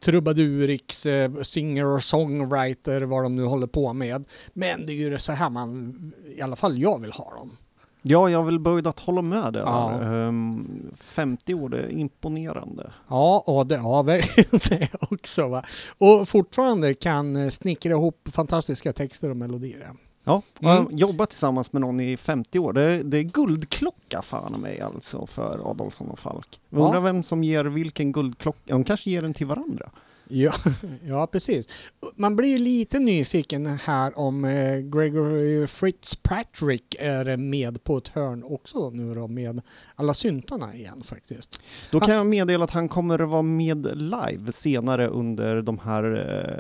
trubaduriks 0.02 1.06
eh, 1.06 1.32
singer-songwriter, 1.42 3.02
vad 3.02 3.24
de 3.24 3.36
nu 3.36 3.44
håller 3.46 3.68
på 3.68 3.94
med. 3.94 4.26
Men 4.54 4.86
det 4.86 4.94
är 4.94 4.96
ju 4.96 5.20
så 5.20 5.32
här 5.32 5.50
man, 5.50 5.96
i 6.38 6.42
alla 6.42 6.56
fall 6.56 6.82
jag 6.82 7.02
vill 7.02 7.12
ha 7.12 7.34
dem. 7.36 7.58
Ja, 8.02 8.30
jag 8.30 8.44
vill 8.44 8.60
böjd 8.60 8.88
att 8.88 9.00
hålla 9.00 9.22
med 9.22 9.54
där. 9.54 9.60
Ja. 9.60 10.02
Ehm, 10.02 10.92
50 10.98 11.54
år, 11.54 11.70
det 11.70 11.78
är 11.80 11.90
imponerande. 11.90 12.92
Ja, 13.08 13.44
och 13.48 13.68
det 13.68 13.78
har 13.78 14.04
verkligen 14.04 14.60
det 14.70 14.90
också. 15.12 15.48
Va? 15.48 15.64
Och 15.98 16.30
fortfarande 16.30 16.94
kan 16.94 17.36
eh, 17.36 17.50
snickra 17.50 17.92
ihop 17.92 18.30
fantastiska 18.34 18.94
texter 18.94 19.30
och 19.30 19.38
melodier. 19.38 19.90
Ja, 20.24 20.42
Mm. 20.62 20.78
mm. 20.78 20.98
jobba 20.98 21.26
tillsammans 21.26 21.74
med 21.74 21.82
någon 21.82 22.00
i 22.00 22.18
50 22.18 22.60
år. 22.60 22.74
Det, 22.74 23.04
det 23.04 23.18
är 23.18 23.24
guldklocka 23.24 24.22
fan 24.22 24.52
mig 24.62 24.82
alltså 24.82 25.26
för 25.26 25.72
Adolfsson 25.72 26.08
och 26.10 26.20
Falk. 26.20 26.60
Jag 26.70 26.80
Ja. 26.82 26.86
undrar 26.86 27.02
vem 27.02 27.24
som 27.24 27.44
ger 27.44 27.66
vilken 27.66 28.12
guldklocka. 28.12 28.60
De 28.74 28.84
kanske 28.84 29.10
ger 29.10 29.22
den 29.22 29.34
till 29.34 29.48
varandra. 29.48 29.90
Ja, 30.34 30.52
ja, 31.06 31.28
precis. 31.28 31.68
Man 32.16 32.36
blir 32.36 32.50
ju 32.50 32.58
lite 32.58 33.00
nyfiken 33.00 33.66
här 33.66 34.18
om 34.20 34.46
eh, 34.46 34.78
Gregory 34.78 35.68
Fitzpatrick 35.68 36.96
är 37.00 37.38
med 37.38 37.84
på 37.84 37.98
ett 37.98 38.08
hörn 38.08 38.44
också 38.44 38.90
nu 38.90 39.16
då 39.16 39.28
med 39.28 39.62
alla 39.96 40.14
syntarna 40.14 40.76
igen 40.76 41.04
faktiskt. 41.04 41.60
Då 41.92 42.00
kan 42.00 42.16
jag 42.16 42.26
meddela 42.26 42.64
att 42.64 42.72
han 42.72 42.90
kommer 42.90 43.20
att 43.20 43.30
vara 43.30 43.42
med 43.42 43.88
live 43.98 44.52
senare 44.52 45.08
under 45.08 45.62
de 45.62 45.80
här, 45.80 46.04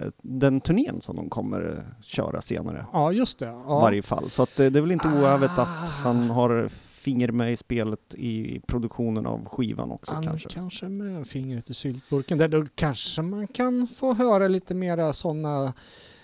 eh, 0.03 0.12
den 0.21 0.62
turnén 0.62 1.01
som 1.01 1.15
de 1.15 1.29
kommer 1.29 1.84
köra 2.01 2.41
senare. 2.41 2.86
Ja, 2.93 3.12
just 3.12 3.39
det. 3.39 3.45
Ja. 3.45 3.79
varje 3.79 4.01
fall. 4.01 4.29
Så 4.29 4.43
att 4.43 4.60
eh, 4.60 4.67
det 4.71 4.79
är 4.79 4.81
väl 4.81 4.91
inte 4.91 5.07
oävet 5.07 5.51
Ah. 5.57 5.62
att 5.62 5.89
han 5.89 6.29
har 6.29 6.69
finger 7.01 7.27
med 7.31 7.51
i 7.53 7.57
spelet 7.57 8.15
i 8.17 8.61
produktionen 8.67 9.25
av 9.25 9.45
skivan 9.45 9.91
också 9.91 10.13
Han 10.13 10.23
kanske. 10.23 10.49
kanske 10.49 10.89
med 10.89 11.27
fingret 11.27 11.69
i 11.69 11.73
syltburken. 11.73 12.37
Där 12.37 12.47
då 12.47 12.65
kanske 12.75 13.21
man 13.21 13.47
kan 13.47 13.87
få 13.87 14.13
höra 14.13 14.47
lite 14.47 14.73
mera 14.73 15.13
sådana 15.13 15.73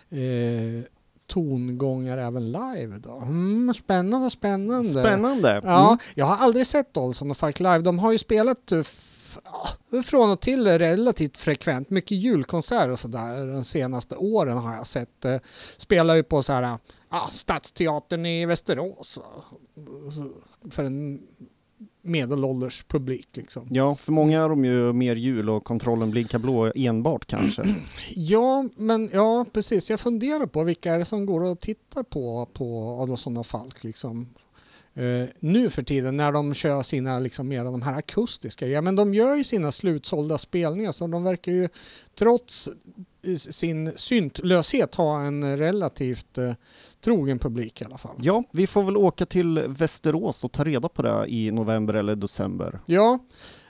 eh, 0.09 0.83
tongångar 1.27 2.17
även 2.17 2.45
live 2.51 2.97
då. 2.99 3.15
Mm, 3.15 3.73
spännande, 3.73 4.29
spännande. 4.29 4.89
Spännande! 4.89 5.61
Ja, 5.63 5.87
Mm. 5.87 5.97
jag 6.15 6.25
har 6.25 6.37
aldrig 6.37 6.67
sett 6.67 6.97
Olsson 6.97 7.31
och 7.31 7.37
Falk 7.37 7.59
live. 7.59 7.79
De 7.79 7.99
har 7.99 8.11
ju 8.11 8.17
spelat 8.17 8.71
eh, 8.71 8.81
ja, 9.43 10.01
från 10.03 10.29
och 10.29 10.39
till 10.39 10.67
relativt 10.67 11.37
frekvent. 11.37 11.89
Mycket 11.89 12.17
julkonserter 12.17 12.89
och 12.89 12.99
sådär. 12.99 13.45
De 13.53 13.63
senaste 13.63 14.15
åren 14.15 14.57
har 14.57 14.75
jag 14.75 14.87
sett. 14.87 15.25
Eh, 15.25 15.37
spelar 15.77 16.15
ju 16.15 16.23
på 16.23 16.43
så 16.43 16.53
här, 16.53 16.77
ja, 17.09 17.29
Stadsteatern 17.31 18.25
i 18.25 18.45
Västerås. 18.45 19.19
För 20.71 20.83
en 20.83 21.27
medelålders 22.01 22.83
publik 22.83 23.27
liksom. 23.33 23.67
Ja, 23.71 23.95
för 23.95 24.11
många 24.11 24.43
är 24.43 24.49
de 24.49 24.65
ju 24.65 24.93
mer 24.93 25.15
jul 25.15 25.49
och 25.49 25.63
kontrollen 25.63 26.11
blinkar 26.11 26.39
blå 26.39 26.71
enbart 26.75 27.25
kanske. 27.25 27.75
Ja, 28.15 28.69
men 28.75 29.09
ja, 29.13 29.45
precis. 29.53 29.89
Jag 29.89 29.99
funderar 29.99 30.45
på 30.45 30.63
vilka 30.63 30.93
är 30.93 30.99
det 30.99 31.05
som 31.05 31.25
går 31.25 31.43
och 31.43 31.59
tittar 31.59 32.03
på, 32.03 32.49
på 32.53 32.97
Adolfsson 33.01 33.37
och 33.37 33.47
Falk 33.47 33.83
liksom. 33.83 34.27
Eh, 34.93 35.29
nu 35.39 35.69
för 35.69 35.83
tiden 35.83 36.17
när 36.17 36.31
de 36.31 36.53
kör 36.53 36.83
sina 36.83 37.19
liksom 37.19 37.47
mer 37.47 37.63
de 37.63 37.81
här 37.81 37.97
akustiska. 37.97 38.67
Ja, 38.67 38.81
men 38.81 38.95
de 38.95 39.13
gör 39.13 39.35
ju 39.35 39.43
sina 39.43 39.71
slutsålda 39.71 40.37
spelningar 40.37 40.91
så 40.91 41.07
de 41.07 41.23
verkar 41.23 41.51
ju 41.51 41.69
trots 42.15 42.69
eh, 43.21 43.35
sin 43.35 43.93
syntlöshet 43.95 44.95
ha 44.95 45.21
en 45.21 45.57
relativt 45.57 46.37
eh, 46.37 46.53
trogen 47.01 47.39
publik 47.39 47.81
i 47.81 47.85
alla 47.85 47.97
fall. 47.97 48.15
Ja, 48.21 48.43
vi 48.51 48.67
får 48.67 48.83
väl 48.83 48.97
åka 48.97 49.25
till 49.25 49.63
Västerås 49.67 50.43
och 50.43 50.51
ta 50.51 50.63
reda 50.63 50.89
på 50.89 51.01
det 51.01 51.25
i 51.27 51.51
november 51.51 51.93
eller 51.93 52.15
december. 52.15 52.79
Ja, 52.85 53.19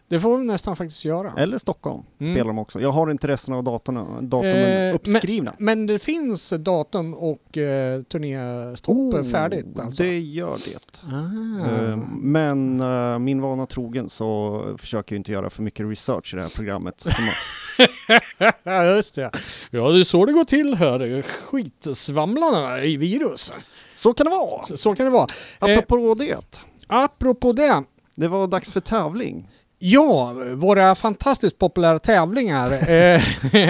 det 0.10 0.20
får 0.20 0.38
vi 0.38 0.44
nästan 0.46 0.76
faktiskt 0.76 1.06
göra. 1.06 1.34
Eller 1.38 1.58
Stockholm 1.58 2.04
Mm. 2.20 2.34
spelar 2.34 2.48
de 2.48 2.60
också. 2.60 2.82
Jag 2.82 2.92
har 2.92 3.12
inte 3.12 3.28
resten 3.28 3.54
av 3.54 3.64
datorna, 3.64 4.22
datumen 4.22 4.88
Eh, 4.90 4.96
uppskrivna. 4.96 5.54
Men 5.60 5.86
det 5.88 6.00
finns 6.00 6.50
datum 6.60 7.14
och 7.14 7.58
eh, 7.58 8.02
turnéstopp 8.04 9.26
färdigt 9.32 9.80
alltså. 9.80 10.04
Det 10.04 10.20
gör 10.20 10.58
det. 10.66 11.04
Ah. 11.14 11.92
Eh, 11.92 11.98
Men 12.12 12.82
eh, 12.82 13.20
min 13.20 13.42
vana 13.42 13.66
trogen 13.66 14.10
så 14.10 14.64
försöker 14.78 15.16
jag 15.16 15.20
inte 15.20 15.32
göra 15.32 15.50
för 15.50 15.64
mycket 15.64 15.86
research 15.86 16.34
i 16.34 16.38
det 16.38 16.42
här 16.44 16.50
programmet. 16.50 17.06
Just 18.96 19.16
det. 19.16 19.32
Ja, 19.72 19.90
det 19.90 20.00
är 20.00 20.04
så 20.04 20.26
det 20.26 20.34
går 20.34 20.44
till 20.44 20.76
här. 20.76 21.22
Skitsvamlarna 21.22 22.84
i 22.84 22.98
virus. 22.98 23.54
Så 23.94 24.14
kan 24.14 24.26
det 24.26 24.30
vara! 24.32 24.64
Så, 24.66 24.78
så 24.78 24.96
kan 24.96 25.06
det 25.06 25.12
vara. 25.12 25.28
Apropå 25.60 26.16
det, 26.16 26.38
Apropå 26.88 27.54
det. 27.54 27.84
det 28.16 28.28
var 28.28 28.48
dags 28.48 28.72
för 28.74 28.80
tävling. 28.80 29.50
Ja, 29.80 30.34
våra 30.56 30.96
fantastiskt 30.96 31.58
populära 31.58 32.00
tävlingar. 32.00 32.72
eh, 32.90 33.22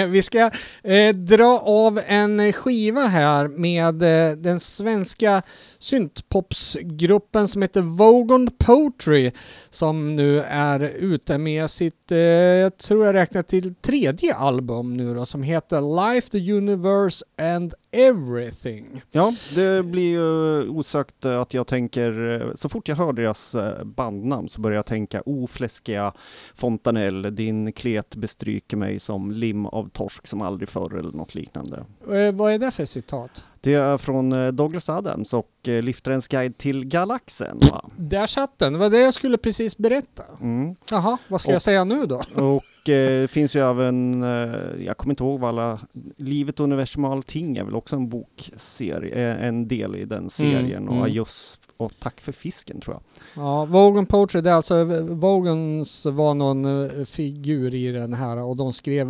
vi 0.08 0.22
ska 0.22 0.52
eh, 0.84 1.15
dra 1.15 1.60
av 1.60 2.02
en 2.08 2.54
skiva 2.54 3.02
här 3.02 3.48
med 3.48 4.02
eh, 4.04 4.38
den 4.38 4.60
svenska 4.60 5.41
syntpopsgruppen 5.80 7.48
som 7.48 7.62
heter 7.62 7.82
Vogon 7.82 8.50
Poetry 8.58 9.32
som 9.78 10.16
nu 10.16 10.42
är 10.42 10.80
ute 10.80 11.38
med 11.38 11.70
sitt, 11.70 12.12
eh, 12.12 12.18
jag 12.18 12.78
tror 12.78 13.06
jag 13.06 13.13
räknar 13.13 13.44
till 13.44 13.76
tredje 13.76 14.36
album 14.36 14.98
nu 14.98 15.16
då, 15.16 15.26
som 15.26 15.44
heter 15.44 16.13
Life, 16.13 16.30
the 16.30 16.54
Universe 16.54 17.26
and 17.38 17.74
Everything. 17.92 19.02
Ja, 19.12 19.36
det 19.56 19.84
blir 19.84 20.10
ju 20.10 20.70
osökt 20.70 21.26
att 21.26 21.54
jag 21.54 21.68
tänker, 21.68 22.42
eh, 22.42 22.54
så 22.56 22.70
fort 22.70 22.88
jag 22.88 22.96
hör 22.96 23.13
deras 23.13 23.56
eh, 23.56 23.84
bandnamn 23.84 24.50
så 24.50 24.62
börjar 24.62 24.76
jag 24.76 24.86
tänka 24.86 25.24
O 25.26 25.48
fläskiga 25.48 26.13
Fontanell, 26.56 27.36
din 27.36 27.72
klet 27.72 28.16
bestryker 28.16 28.78
mig 28.78 29.00
som 29.00 29.32
lim 29.32 29.66
av 29.66 29.90
torsk 29.90 30.28
som 30.28 30.42
aldrig 30.42 30.70
förr 30.70 30.98
eller 31.00 31.12
något 31.12 31.36
liknande. 31.36 31.86
Eh, 32.12 32.32
vad 32.32 32.54
är 32.54 32.60
det 32.60 32.72
för 32.72 32.86
citat? 32.86 33.44
Det 33.67 33.73
är 33.73 33.97
från 33.97 34.32
eh, 34.32 34.47
Douglas 34.51 34.89
Adams 34.89 35.34
och 35.34 35.51
eh, 35.67 35.82
Liftarens 35.82 36.27
guide 36.27 36.58
till 36.58 36.86
galaxen. 36.86 37.60
Va? 37.71 37.89
Där 37.97 38.27
satt 38.27 38.60
den, 38.60 38.73
det 38.73 38.80
var 38.80 38.89
det 38.89 38.99
jag 38.99 39.13
skulle 39.13 39.38
precis 39.38 39.77
berätta. 39.77 40.23
Mm. 40.41 40.75
Jaha, 40.91 41.17
vad 41.27 41.41
ska 41.41 41.49
Och- 41.49 41.56
jag 41.56 41.62
säga 41.62 41.84
nu 41.84 42.06
då? 42.06 42.21
Och 42.36 42.89
eh, 42.89 43.27
finns 43.27 43.56
ju 43.56 43.69
även, 43.69 44.23
eh, 44.23 44.86
jag 44.86 44.97
kommer 44.97 45.12
inte 45.12 45.23
ihåg 45.23 45.39
vad 45.39 45.49
alla, 45.49 45.80
Livet, 46.17 46.60
universum 46.60 47.06
och 47.06 47.12
allting 47.12 47.58
är 47.58 47.63
väl 47.63 47.75
också 47.75 47.95
en 47.95 48.10
bokserie, 48.10 49.32
eh, 49.34 49.47
en 49.47 49.67
del 49.67 49.95
i 49.95 50.06
den 50.06 50.30
serien. 50.30 50.84
mm. 50.88 50.97
Och 50.99 51.06
Ajus 51.06 51.60
och 51.77 51.91
Tack 51.99 52.21
för 52.21 52.32
fisken 52.32 52.82
tror 52.82 52.95
jag. 52.95 53.03
Ja, 53.43 53.65
Vogan 53.65 54.06
Poetry, 54.06 54.41
det 54.41 54.49
är 54.49 54.53
alltså 54.53 54.84
Vogans 55.01 56.06
var 56.06 56.34
någon 56.34 56.65
eh, 56.65 57.06
figur 57.06 57.73
i 57.75 57.91
den 57.91 58.13
här 58.13 58.38
och 58.43 58.56
de 58.56 58.73
skrev 58.73 59.08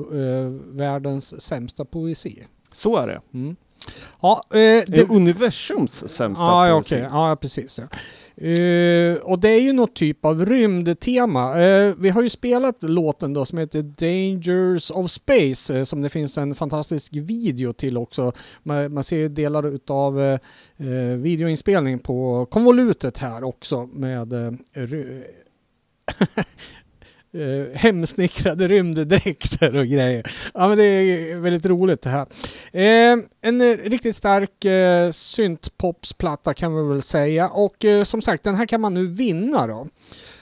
världens 0.72 1.42
sämsta 1.42 1.86
poesi. 1.86 2.44
Så 2.72 2.98
är 2.98 3.08
det. 3.08 3.22
Mm. 3.34 3.56
Ja, 4.22 4.44
eh, 4.50 4.58
Det 4.88 5.10
universums 5.10 6.10
sämsta 6.10 6.46
ja, 6.46 6.74
poesi. 6.74 6.96
okej. 6.96 7.08
Ja, 7.12 7.36
precis. 7.42 7.80
Ja. 7.80 7.88
Eh, 8.42 9.16
och 9.16 9.40
det 9.40 9.50
är 9.50 9.62
ju 9.62 9.74
något 9.74 9.96
typ 9.96 10.26
av 10.26 10.46
rymdtema. 10.46 11.62
Eh, 11.62 11.96
vi 11.98 12.10
har 12.10 12.22
ju 12.22 12.30
spelat 12.30 12.84
låten 12.84 13.34
då 13.34 13.46
som 13.46 13.58
heter 13.58 13.82
Dangers 13.82 14.92
of 14.92 15.12
Space 15.12 15.78
eh, 15.78 15.84
som 15.84 16.02
det 16.02 16.10
finns 16.10 16.38
en 16.38 16.56
fantastisk 16.56 17.14
video 17.14 17.74
till 17.74 17.98
också. 17.98 18.32
Man, 18.64 18.94
man 18.94 19.04
ser 19.04 19.18
ju 19.18 19.30
delar 19.30 19.68
utav 19.68 20.38
videoinspelning 21.18 22.00
på 22.00 22.46
konvolutet 22.46 23.18
här 23.18 23.44
också 23.44 23.86
med 23.86 24.34
eh, 27.42 27.78
hemsnickrade 27.78 28.68
rymddräkter 28.68 29.76
och 29.76 29.88
grejer. 29.88 30.32
Ja 30.54 30.68
men 30.68 30.78
det 30.78 30.84
är 30.84 31.36
väldigt 31.36 31.66
roligt 31.66 32.02
det 32.02 32.10
här. 32.10 32.26
Eh, 32.72 33.18
en 33.42 33.62
eh, 33.62 33.78
riktigt 33.78 34.16
stark 34.16 34.66
eh, 34.66 35.12
syntpopsplatta 35.12 36.54
kan 36.54 36.76
vi 36.76 36.94
väl 36.94 37.02
säga 37.02 37.50
och 37.50 37.86
eh, 37.86 38.04
som 38.04 38.22
sagt 38.22 38.44
den 38.44 38.56
här 38.56 38.66
kan 38.66 38.82
man 38.82 38.94
nu 38.94 39.08
vinna 39.08 39.68
då. 39.68 39.88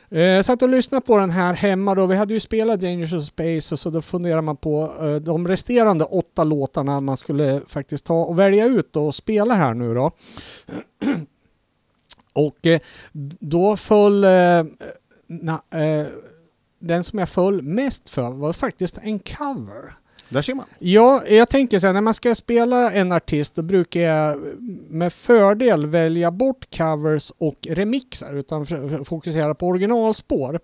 Eh, 0.10 0.42
satt 0.42 0.62
och 0.62 0.70
lyssnade 0.70 1.06
på 1.06 1.18
den 1.18 1.30
här 1.30 1.54
hemma 1.54 1.96
då. 1.96 2.06
Vi 2.06 2.16
hade 2.16 2.34
ju 2.34 2.40
spelat 2.40 2.82
Dangerous 2.82 3.14
of 3.14 3.24
Space 3.24 3.76
och 3.76 3.80
så 3.80 3.90
då 3.90 4.02
funderar 4.02 4.42
man 4.42 4.58
på 4.58 4.94
eh, 5.02 5.16
de 5.16 5.48
resterande 5.48 6.06
åtta 6.06 6.44
låtarna 6.44 7.02
man 7.02 7.18
skulle 7.18 7.62
faktiskt 7.68 8.06
ta 8.06 8.24
och 8.24 8.40
välja 8.40 8.66
ut 8.66 8.96
och 8.96 9.16
spela 9.16 9.54
här 9.54 9.74
nu 9.74 9.94
då. 9.94 10.12
och 12.34 12.68
eh, 12.68 12.80
då 13.40 13.78
föll 13.78 14.24
eh, 14.24 14.64
na, 15.28 15.62
eh, 15.70 16.08
den 16.88 17.04
som 17.04 17.20
jag 17.20 17.30
föll 17.30 17.62
mest 17.62 18.10
för 18.10 18.32
var 18.32 18.54
faktiskt 18.54 18.98
en 18.98 19.20
cover. 19.20 19.94
Där 20.30 20.42
ser 20.42 20.54
man. 20.54 20.66
Ja, 20.80 21.28
jag 21.28 21.50
tänker 21.50 21.80
så 21.80 21.88
här, 21.88 21.94
när 21.94 22.02
man 22.02 22.14
ska 22.14 22.36
spela 22.36 22.92
en 22.92 23.12
artist 23.12 23.56
då 23.56 23.62
brukar 23.62 24.02
jag 24.02 24.40
med 24.90 25.14
fördel 25.14 25.86
välja 25.86 26.32
bort 26.32 26.78
covers 26.78 27.32
och 27.38 27.68
remixar 27.70 28.34
utan 28.34 28.66
fokusera 29.06 29.56
på 29.56 29.68
originalspår. 29.68 30.60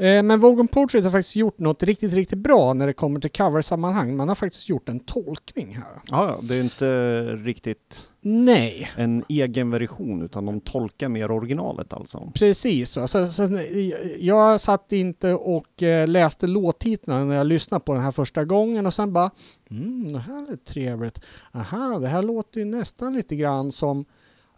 Eh, 0.00 0.22
Men 0.22 0.40
Vogon 0.40 0.68
Portrait 0.68 1.04
har 1.04 1.10
faktiskt 1.10 1.36
gjort 1.36 1.58
något 1.58 1.82
riktigt, 1.82 2.12
riktigt 2.12 2.38
bra 2.38 2.74
när 2.74 2.86
det 2.86 2.92
kommer 2.92 3.20
till 3.20 3.30
coversammanhang. 3.30 4.16
Man 4.16 4.28
har 4.28 4.34
faktiskt 4.34 4.68
gjort 4.68 4.88
en 4.88 5.00
tolkning 5.00 5.74
här. 5.74 6.00
Ja, 6.10 6.38
det 6.42 6.56
är 6.56 6.60
inte 6.62 7.22
riktigt 7.36 8.08
Nej, 8.22 8.90
en 8.96 9.24
egen 9.28 9.70
version 9.70 10.22
utan 10.22 10.46
de 10.46 10.60
tolkar 10.60 11.08
mer 11.08 11.30
originalet 11.30 11.92
alltså. 11.92 12.32
precis. 12.34 12.96
Va? 12.96 13.06
Så, 13.06 13.26
så, 13.26 13.48
jag 14.18 14.60
satt 14.60 14.92
inte 14.92 15.34
och 15.34 15.82
eh, 15.82 16.08
läste 16.08 16.46
låttitlarna 16.46 17.24
när 17.24 17.34
jag 17.36 17.46
lyssnade 17.46 17.84
på 17.84 17.94
den 17.94 18.02
här 18.02 18.10
första 18.10 18.44
gången 18.44 18.86
och 18.86 18.94
sen 18.94 19.12
bara 19.12 19.30
mm, 19.70 20.12
det 20.12 20.18
här 20.18 20.52
är 20.52 20.56
trevligt. 20.56 21.20
Aha, 21.52 21.98
det 21.98 22.08
här 22.08 22.22
låter 22.22 22.58
ju 22.60 22.64
nästan 22.64 23.12
lite 23.14 23.36
grann 23.36 23.72
som 23.72 24.04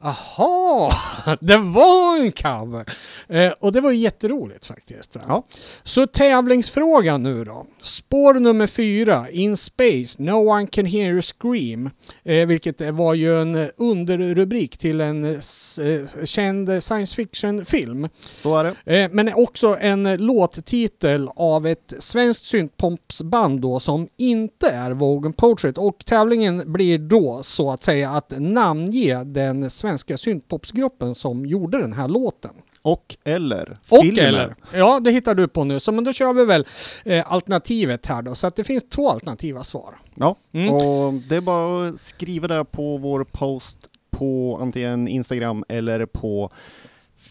Aha, 0.05 0.93
det 1.41 1.57
var 1.57 2.21
en 2.21 2.33
cover! 2.33 2.85
Eh, 3.29 3.53
och 3.61 3.73
det 3.73 3.81
var 3.81 3.91
ju 3.91 3.97
jätteroligt 3.97 4.67
faktiskt. 4.67 5.17
Ja. 5.29 5.47
Så 5.83 6.07
tävlingsfrågan 6.07 7.23
nu 7.23 7.45
då. 7.45 7.67
Spår 7.83 8.35
nummer 8.35 8.67
fyra, 8.67 9.31
In 9.31 9.57
Space, 9.57 10.23
No 10.23 10.51
One 10.51 10.67
Can 10.67 10.87
Hear 10.87 11.11
You 11.11 11.23
Scream. 11.23 11.91
Eh, 12.25 12.47
vilket 12.47 12.81
var 12.81 13.15
ju 13.15 13.41
en 13.41 13.55
eh, 13.55 13.69
underrubrik 13.77 14.79
till 14.79 15.01
en 15.01 15.25
eh, 15.25 15.31
eh, 15.31 16.25
känd 16.25 16.83
science 16.83 17.17
fiction-film. 17.17 18.09
Så 18.33 18.57
är 18.57 18.65
det. 18.85 19.03
Eh, 19.03 19.11
men 19.13 19.35
också 19.35 19.77
en 19.81 20.07
eh, 20.07 20.19
låttitel 20.19 21.29
av 21.37 21.67
ett 21.67 21.95
svenskt 21.99 22.45
syntpopsband 22.45 23.61
då 23.61 23.81
som 23.81 24.09
inte 24.17 24.69
är 24.69 24.91
Vogue 24.91 25.33
Portrait. 25.33 25.79
Och 25.79 26.05
tävlingen 26.07 26.73
blir 26.73 26.99
då 26.99 27.43
så 27.43 27.71
att 27.71 27.83
säga 27.83 28.11
att 28.11 28.33
namnge 28.39 29.25
den 29.25 29.71
svenska 29.71 29.92
syntpopsgruppen 29.99 31.15
som 31.15 31.47
gjorde 31.47 31.79
den 31.79 31.93
här 31.93 32.09
låten. 32.09 32.51
Och 32.83 33.17
eller 33.25 33.79
Och 33.89 34.01
filmen. 34.03 34.25
eller. 34.25 34.55
Ja, 34.75 35.01
det 35.01 35.11
hittar 35.11 35.35
du 35.35 35.49
på 35.49 35.65
nu. 35.65 35.81
Så 35.81 35.93
men 35.93 36.05
då 36.05 36.13
kör 36.13 36.33
vi 36.33 36.45
väl 36.45 36.67
eh, 37.05 37.33
alternativet 37.33 38.07
här 38.07 38.23
då. 38.23 38.35
Så 38.35 38.47
att 38.47 38.57
det 38.57 38.65
finns 38.65 38.85
två 38.89 39.11
alternativa 39.11 39.63
svar. 39.65 39.99
Ja, 40.15 40.37
Mm. 40.53 40.75
och 40.75 41.13
det 41.15 41.37
är 41.37 41.41
bara 41.41 41.89
att 41.89 41.99
skriva 42.01 42.49
det 42.49 42.65
på 42.65 42.97
vår 42.97 43.25
post 43.25 43.79
på 44.11 44.59
antingen 44.61 45.09
Instagram 45.09 45.65
eller 45.69 46.07
på 46.07 46.51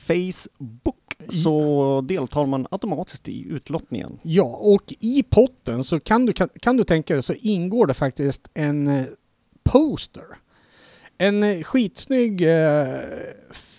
Facebook 0.07 0.95
så 1.29 2.01
deltar 2.01 2.45
man 2.45 2.67
automatiskt 2.71 3.29
i 3.29 3.45
utlottningen. 3.49 4.19
Ja, 4.21 4.43
och 4.43 4.93
i 4.99 5.23
potten 5.23 5.83
så 5.83 5.99
kan 5.99 6.25
du, 6.25 6.33
kan, 6.33 6.49
kan 6.61 6.77
du 6.77 6.83
tänka 6.83 7.13
dig 7.13 7.23
så 7.23 7.33
ingår 7.33 7.87
det 7.87 7.93
faktiskt 7.93 8.49
en 8.53 8.87
eh, 8.87 9.05
poster. 9.63 10.23
En 11.21 11.43
eh, 11.43 11.63
skitsnygg 11.63 12.41
eh, 12.41 12.85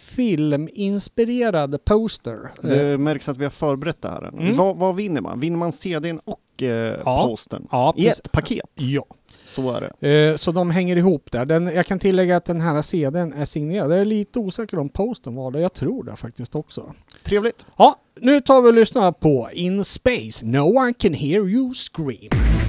filminspirerad 0.03 1.85
poster. 1.85 2.51
Eh, 2.63 2.69
Det 2.71 2.99
märks 2.99 3.29
att 3.29 3.37
vi 3.39 3.45
har 3.45 3.51
förberett 3.51 4.03
det 4.03 4.09
här. 4.09 4.29
Mm. 4.29 4.57
Vad, 4.57 4.77
vad 4.77 4.97
vinner 4.97 5.21
man? 5.21 5.41
Vinner 5.41 5.57
man 5.59 5.73
CDn 5.73 6.21
och 6.25 6.63
eh, 6.63 6.69
Ja. 7.05 7.27
posten? 7.29 7.67
ja, 7.71 7.95
I 7.97 8.07
ett 8.09 8.33
paket? 8.33 8.71
Ja. 8.75 9.05
Så 9.45 9.71
är 9.71 9.93
det. 10.01 10.09
Eh, 10.31 10.37
Så 10.37 10.53
de 10.53 10.71
hänger 10.71 10.97
ihop 10.97 11.33
där. 11.33 11.45
Den, 11.45 11.67
jag 11.67 11.87
kan 11.87 11.99
tillägga 11.99 12.37
att 12.37 12.45
den 12.45 12.61
här 12.61 12.83
CDn 12.83 13.33
är 13.33 13.45
signerad. 13.45 13.93
Jag 13.93 14.01
är 14.01 14.05
lite 14.05 14.39
osäker 14.39 14.79
om 14.79 14.89
posten 14.89 15.35
var 15.35 15.51
det. 15.51 15.61
Jag 15.61 15.75
tror 15.75 16.05
det 16.05 16.17
faktiskt 16.17 16.55
också. 16.55 16.95
Trevligt. 17.25 17.67
Ja, 17.77 18.01
nu 18.21 18.41
tar 18.41 18.63
vi 18.63 18.69
och 18.69 18.75
lyssnar 18.75 19.13
på 19.13 19.49
In 19.53 19.85
Space, 19.85 20.47
No 20.47 20.79
One 20.79 20.93
Can 20.95 21.15
Hear 21.15 21.49
You 21.49 21.75
Scream. 21.75 22.62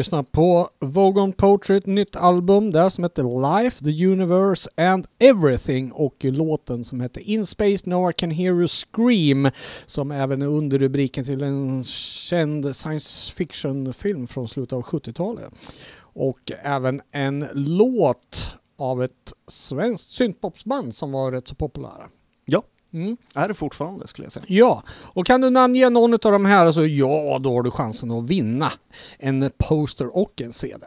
Lyssna 0.00 0.22
på 0.22 0.70
Vogon 0.78 1.32
Poetry, 1.32 1.76
ett 1.76 1.86
nytt 1.86 2.16
album 2.16 2.70
där 2.72 2.88
som 2.88 3.04
heter 3.04 3.62
Life, 3.62 3.84
the 3.84 4.06
Universe 4.06 4.70
and 4.76 5.06
Everything 5.18 5.92
och 5.92 6.24
låten 6.24 6.84
som 6.84 7.00
heter 7.00 7.20
In 7.20 7.46
Space 7.46 7.90
No 7.90 8.10
I 8.10 8.12
Can 8.12 8.30
Hear 8.30 8.54
You 8.54 8.68
Scream 8.68 9.50
som 9.86 10.10
även 10.10 10.42
är 10.42 10.46
underrubriken 10.46 11.24
till 11.24 11.42
en 11.42 11.84
känd 11.84 12.76
science 12.76 13.32
fiction-film 13.32 14.26
från 14.26 14.48
slutet 14.48 14.72
av 14.72 14.82
70-talet. 14.82 15.52
Och 15.98 16.52
även 16.62 17.02
en 17.10 17.46
låt 17.52 18.48
av 18.78 19.04
ett 19.04 19.32
svenskt 19.48 20.10
syntpopsband 20.10 20.94
som 20.94 21.12
var 21.12 21.32
rätt 21.32 21.48
så 21.48 21.54
populära. 21.54 22.08
Ja. 22.44 22.62
Mm. 22.92 23.16
Är 23.34 23.48
det 23.48 23.54
fortfarande 23.54 24.06
skulle 24.06 24.24
jag 24.24 24.32
säga. 24.32 24.44
Ja, 24.48 24.82
och 24.88 25.26
kan 25.26 25.40
du 25.40 25.50
namnge 25.50 25.90
någon 25.90 26.12
av 26.12 26.18
de 26.18 26.44
här 26.44 26.72
så 26.72 26.86
ja, 26.86 27.38
då 27.38 27.52
har 27.52 27.62
du 27.62 27.70
chansen 27.70 28.10
att 28.10 28.24
vinna 28.24 28.72
en 29.18 29.50
poster 29.58 30.16
och 30.16 30.40
en 30.40 30.52
CD. 30.52 30.86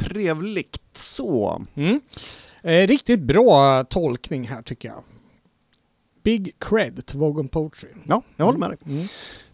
Trevligt 0.00 0.96
så. 0.96 1.62
Mm. 1.74 2.00
Eh, 2.62 2.86
riktigt 2.86 3.20
bra 3.20 3.84
tolkning 3.84 4.48
här 4.48 4.62
tycker 4.62 4.88
jag. 4.88 5.02
Big 6.22 6.54
cred 6.58 7.06
till 7.06 7.18
Vogon 7.18 7.48
Poetry. 7.48 7.88
Ja, 8.08 8.22
jag 8.36 8.44
håller 8.44 8.58
med 8.58 8.70
dig. 8.70 8.78
Mm. 8.86 9.06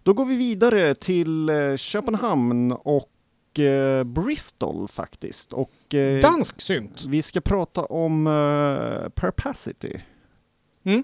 Då 0.03 0.13
går 0.13 0.25
vi 0.25 0.37
vidare 0.37 0.95
till 0.95 1.49
eh, 1.49 1.77
Köpenhamn 1.77 2.73
och 2.73 3.59
eh, 3.59 4.05
Bristol 4.05 4.89
faktiskt. 4.89 5.53
Och, 5.53 5.95
eh, 5.95 6.21
Dansk 6.21 6.61
synt. 6.61 7.05
vi 7.09 7.23
ska 7.23 7.41
prata 7.41 7.85
om 7.85 8.27
eh, 8.27 9.09
Perpacity. 9.09 9.97
Mm. 10.85 11.03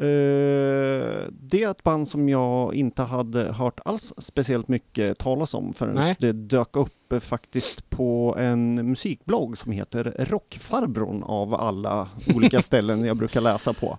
Eh, 0.00 1.24
det 1.30 1.62
är 1.62 1.70
ett 1.70 1.82
band 1.82 2.08
som 2.08 2.28
jag 2.28 2.74
inte 2.74 3.02
hade 3.02 3.52
hört 3.52 3.80
alls 3.84 4.14
speciellt 4.18 4.68
mycket 4.68 5.18
talas 5.18 5.54
om 5.54 5.72
förrän 5.72 5.94
Nej. 5.94 6.14
det 6.18 6.32
dök 6.32 6.76
upp 6.76 7.14
faktiskt 7.20 7.90
på 7.90 8.36
en 8.38 8.74
musikblogg 8.74 9.58
som 9.58 9.72
heter 9.72 10.16
Rockfarbrorn 10.18 11.22
av 11.22 11.54
alla 11.54 12.08
olika 12.34 12.62
ställen 12.62 13.04
jag 13.04 13.16
brukar 13.16 13.40
läsa 13.40 13.72
på. 13.72 13.98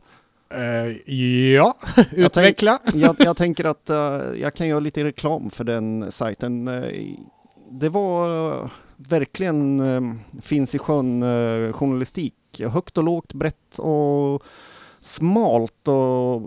Eh, 0.50 1.14
ja, 1.54 1.78
utveckla. 2.12 2.80
Jag, 2.94 3.16
jag 3.20 3.38
tänker 3.38 3.66
att 3.66 3.90
eh, 3.90 4.22
jag 4.42 4.54
kan 4.54 4.68
göra 4.68 4.80
lite 4.80 5.04
reklam 5.04 5.50
för 5.50 5.64
den 5.64 6.12
sajten. 6.12 6.68
Eh, 6.68 6.84
det 7.72 7.90
var 7.90 8.70
verkligen 8.98 9.80
uh, 9.80 10.16
finns 10.42 10.76
i 10.76 10.80
sjön 10.80 11.24
journalistik. 11.74 12.36
Högt 12.70 12.98
och 12.98 13.04
lågt, 13.04 13.34
brett 13.34 13.80
och 13.80 14.44
smalt 15.00 15.88
och 15.88 16.42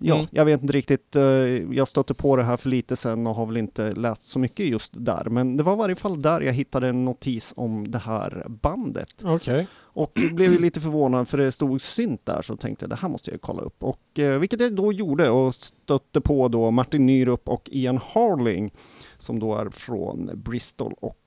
ja, 0.00 0.14
Mm. 0.14 0.26
jag 0.30 0.44
vet 0.44 0.62
inte 0.62 0.72
riktigt. 0.72 1.16
eh, 1.16 1.22
jag 1.22 1.88
stötte 1.88 2.14
på 2.14 2.36
det 2.36 2.42
här 2.42 2.56
för 2.56 2.68
lite 2.68 2.96
sen 2.96 3.26
och 3.26 3.34
har 3.34 3.46
väl 3.46 3.56
inte 3.56 3.92
läst 3.92 4.22
så 4.26 4.38
mycket 4.38 4.66
just 4.66 4.92
där. 4.96 5.24
Men 5.30 5.56
det 5.56 5.62
var 5.62 5.72
i 5.72 5.76
varje 5.76 5.94
fall 5.96 6.22
där 6.22 6.40
jag 6.40 6.52
hittade 6.52 6.88
en 6.88 7.04
notis 7.04 7.54
om 7.56 7.90
det 7.90 7.98
här 7.98 8.46
bandet. 8.48 9.22
Okej. 9.24 9.66
Och 9.80 10.12
blev 10.32 10.52
ju 10.52 10.58
lite 10.58 10.80
förvånad 10.80 11.28
för 11.28 11.38
det 11.38 11.52
stod 11.52 11.80
synt 11.80 12.26
där 12.26 12.42
så 12.42 12.56
tänkte 12.56 12.82
jag 12.84 12.90
det 12.90 12.96
här 12.96 13.08
måste 13.08 13.30
jag 13.30 13.40
kolla 13.40 13.62
upp. 13.62 13.82
Och 13.84 14.18
eh, 14.18 14.38
vilket 14.38 14.60
jag 14.60 14.76
då 14.76 14.92
gjorde 14.92 15.30
och 15.30 15.54
stötte 15.54 16.20
på 16.20 16.48
då 16.48 16.70
Martin 16.70 17.06
Nyrup 17.06 17.48
och 17.48 17.68
Ian 17.72 17.98
Harling 18.12 18.72
som 19.18 19.38
då 19.38 19.54
är 19.56 19.70
från 19.70 20.30
Bristol 20.34 20.94
och 21.00 21.18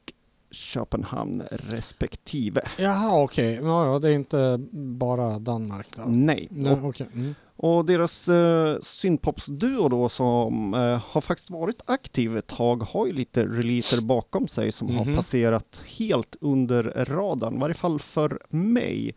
Köpenhamn 0.51 1.43
respektive. 1.49 2.61
Jaha, 2.77 3.21
okej. 3.23 3.53
Ja, 3.63 3.85
ja, 3.93 3.99
det 3.99 4.09
är 4.09 4.13
inte 4.13 4.57
bara 4.73 5.39
Danmark 5.39 5.87
då. 5.95 6.01
Nej. 6.07 6.47
Nej, 6.51 6.73
Och, 6.73 6.89
okej. 6.89 7.07
Mm. 7.13 7.35
och 7.55 7.85
deras 7.85 8.27
eh, 8.29 8.77
synthpopsduo 8.81 9.89
då 9.89 10.09
som 10.09 10.73
eh, 10.73 11.03
har 11.11 11.21
faktiskt 11.21 11.49
varit 11.49 11.81
aktiv 11.85 12.37
ett 12.37 12.47
tag 12.47 12.83
har 12.83 13.07
ju 13.07 13.13
lite 13.13 13.45
releaser 13.45 14.01
bakom 14.01 14.47
sig 14.47 14.71
som 14.71 14.95
har 14.95 15.05
Mhm. 15.05 15.15
passerat 15.15 15.83
helt 15.97 16.35
under 16.41 17.05
radarn, 17.09 17.55
i 17.55 17.59
varje 17.59 17.73
fall 17.75 17.99
för 17.99 18.39
mig. 18.49 19.15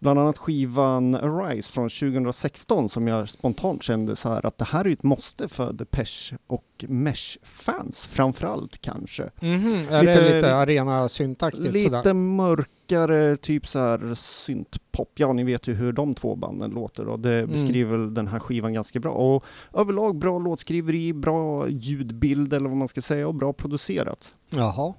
Bland 0.00 0.18
annat 0.18 0.38
skivan 0.38 1.14
Arise 1.14 1.72
från 1.72 1.88
2016 1.88 2.88
som 2.88 3.08
jag 3.08 3.28
spontant 3.28 3.82
kände 3.82 4.16
så 4.16 4.28
här 4.28 4.46
att 4.46 4.58
det 4.58 4.64
här 4.64 4.84
är 4.86 4.92
ett 4.92 5.02
måste 5.02 5.48
för 5.48 5.72
Depeche 5.72 6.36
och 6.46 6.84
Mesh-fans 6.88 8.06
framförallt 8.06 8.80
kanske. 8.80 9.30
Mhm, 9.40 9.74
Är 9.90 10.00
Lite- 10.02 10.20
det 10.20 10.34
lite 10.34 10.54
arena 10.56 11.08
syntaktigt 11.08 11.72
Lite 11.72 11.90
sådär? 12.02 12.14
mörkare, 12.14 13.36
typ 13.36 13.66
så 13.66 13.78
här 13.78 14.14
syntpop. 14.14 15.10
Ja, 15.14 15.32
ni 15.32 15.44
vet 15.44 15.68
ju 15.68 15.74
hur 15.74 15.92
de 15.92 16.14
två 16.14 16.36
banden 16.36 16.70
låter 16.70 17.08
och 17.08 17.20
det 17.20 17.38
Mm. 17.38 17.50
beskriver 17.50 17.96
väl 17.96 18.14
den 18.14 18.26
här 18.28 18.38
skivan 18.38 18.72
ganska 18.72 19.00
bra. 19.00 19.12
Och 19.12 19.44
överlag 19.74 20.18
bra 20.18 20.38
låtskriveri, 20.38 21.12
bra 21.12 21.68
ljudbild 21.68 22.52
eller 22.52 22.68
vad 22.68 22.78
man 22.78 22.88
ska 22.88 23.00
säga 23.02 23.28
och 23.28 23.34
bra 23.34 23.52
producerat. 23.52 24.32
Jaha. 24.50 24.94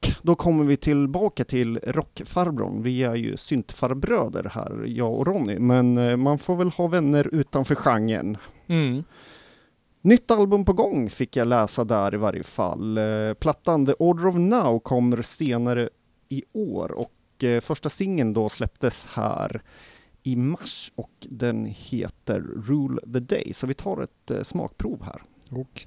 Och 0.00 0.12
då 0.22 0.34
kommer 0.34 0.64
vi 0.64 0.76
tillbaka 0.76 1.44
till 1.44 1.78
rockfarbrorn. 1.86 2.82
Vi 2.82 3.02
är 3.02 3.14
ju 3.14 3.36
syntfarbröder 3.36 4.50
här, 4.54 4.84
jag 4.86 5.14
och 5.14 5.26
Ronny, 5.26 5.58
men 5.58 5.98
eh, 5.98 6.16
man 6.16 6.38
får 6.38 6.56
väl 6.56 6.70
ha 6.70 6.86
vänner 6.86 7.34
utanför 7.34 7.74
genren. 7.74 8.36
Mm. 8.66 9.04
Nytt 10.00 10.30
album 10.30 10.64
på 10.64 10.72
gång 10.72 11.10
fick 11.10 11.36
jag 11.36 11.48
läsa 11.48 11.84
där 11.84 12.14
i 12.14 12.16
varje 12.16 12.42
fall. 12.42 12.98
Eh, 12.98 13.34
Plattan 13.34 13.86
The 13.86 13.92
Order 13.92 14.26
of 14.26 14.34
Now 14.34 14.78
kommer 14.78 15.22
senare 15.22 15.88
i 16.28 16.42
år 16.52 16.92
och 16.92 17.44
eh, 17.44 17.60
första 17.60 17.88
singeln 17.88 18.32
då 18.32 18.48
släpptes 18.48 19.06
här 19.06 19.62
i 20.22 20.36
mars 20.36 20.92
och 20.94 21.12
den 21.20 21.66
heter 21.66 22.40
Rule 22.40 23.00
the 23.12 23.20
Day. 23.20 23.52
Så 23.52 23.66
vi 23.66 23.74
tar 23.74 24.02
ett 24.02 24.46
smakprov 24.46 25.02
här. 25.02 25.22
Och. 25.50 25.86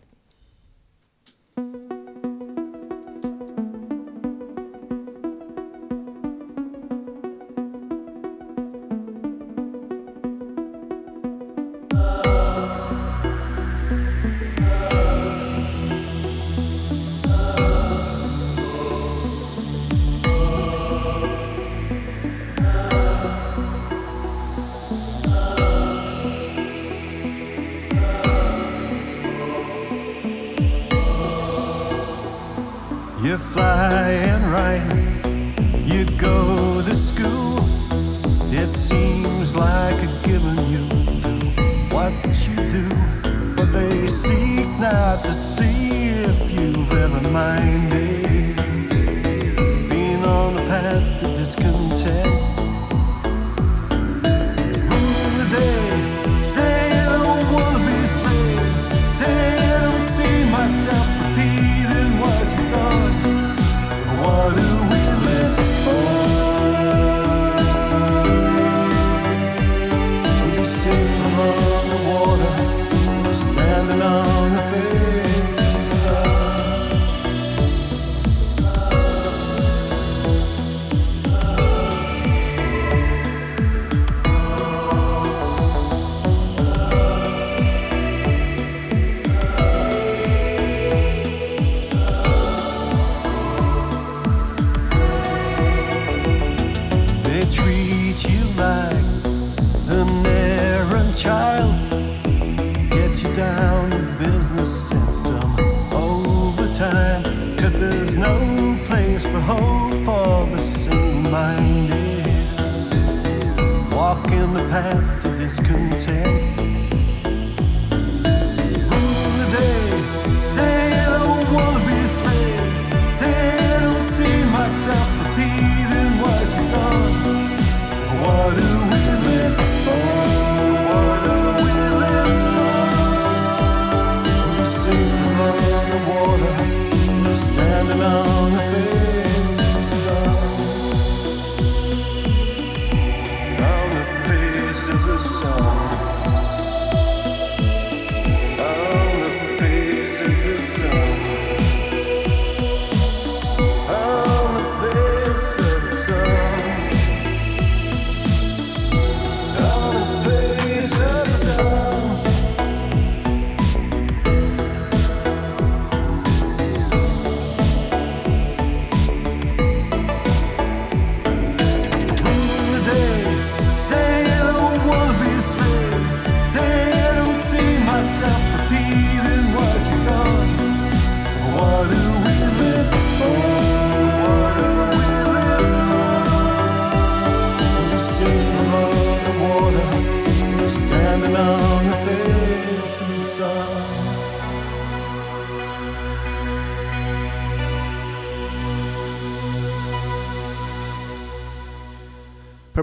time 114.81 115.21
to 115.21 115.37
discontent. 115.37 116.60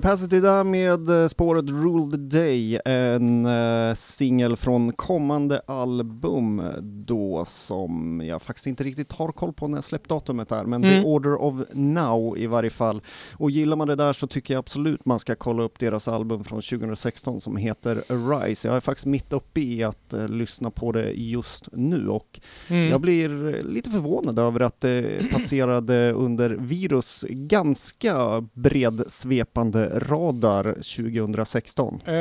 Capacity 0.08 0.40
där 0.40 0.64
med 0.64 1.08
eh, 1.08 1.28
spåret 1.28 1.64
Rule 1.68 2.10
the 2.10 2.16
Day, 2.16 2.80
en 2.84 3.46
eh, 3.46 3.52
singel 3.94 4.56
från 4.56 4.92
kommande 4.92 5.60
album 5.66 6.62
då 6.82 7.44
som 7.44 8.22
jag 8.24 8.42
faktiskt 8.42 8.66
inte 8.66 8.84
riktigt 8.84 9.12
har 9.12 9.32
koll 9.32 9.52
på 9.52 9.68
när 9.68 9.80
släppdatumet 9.80 10.52
är, 10.52 10.64
men 10.64 10.84
Mm. 10.84 11.02
The 11.02 11.08
Order 11.08 11.34
of 11.42 11.54
Now 11.72 12.38
i 12.38 12.46
varje 12.46 12.70
fall. 12.70 13.00
Och 13.32 13.50
gillar 13.50 13.76
man 13.76 13.88
det 13.88 13.94
där 13.94 14.12
så 14.12 14.26
tycker 14.26 14.54
jag 14.54 14.58
absolut 14.58 15.04
man 15.04 15.18
ska 15.18 15.34
kolla 15.34 15.62
upp 15.62 15.78
deras 15.78 16.08
album 16.08 16.44
från 16.44 16.60
2016 16.62 17.40
som 17.40 17.56
heter 17.56 18.04
Arise. 18.08 18.68
Jag 18.68 18.76
är 18.76 18.80
faktiskt 18.80 19.06
mitt 19.06 19.32
uppe 19.32 19.60
i 19.60 19.82
att 19.84 20.12
eh, 20.12 20.28
lyssna 20.28 20.70
på 20.70 20.92
det 20.92 21.10
just 21.10 21.68
nu 21.72 22.08
och 22.08 22.40
Mm. 22.70 22.88
jag 22.90 23.00
blir 23.00 23.28
lite 23.62 23.90
förvånad 23.90 24.38
över 24.38 24.60
att 24.60 24.80
det 24.80 25.22
passerade 25.32 26.12
under 26.12 26.50
virus 26.50 27.24
ganska 27.28 28.44
bred 28.52 29.04
svepande 29.08 29.98
radar 29.98 30.64
2016. 30.64 32.00
Eh, 32.04 32.12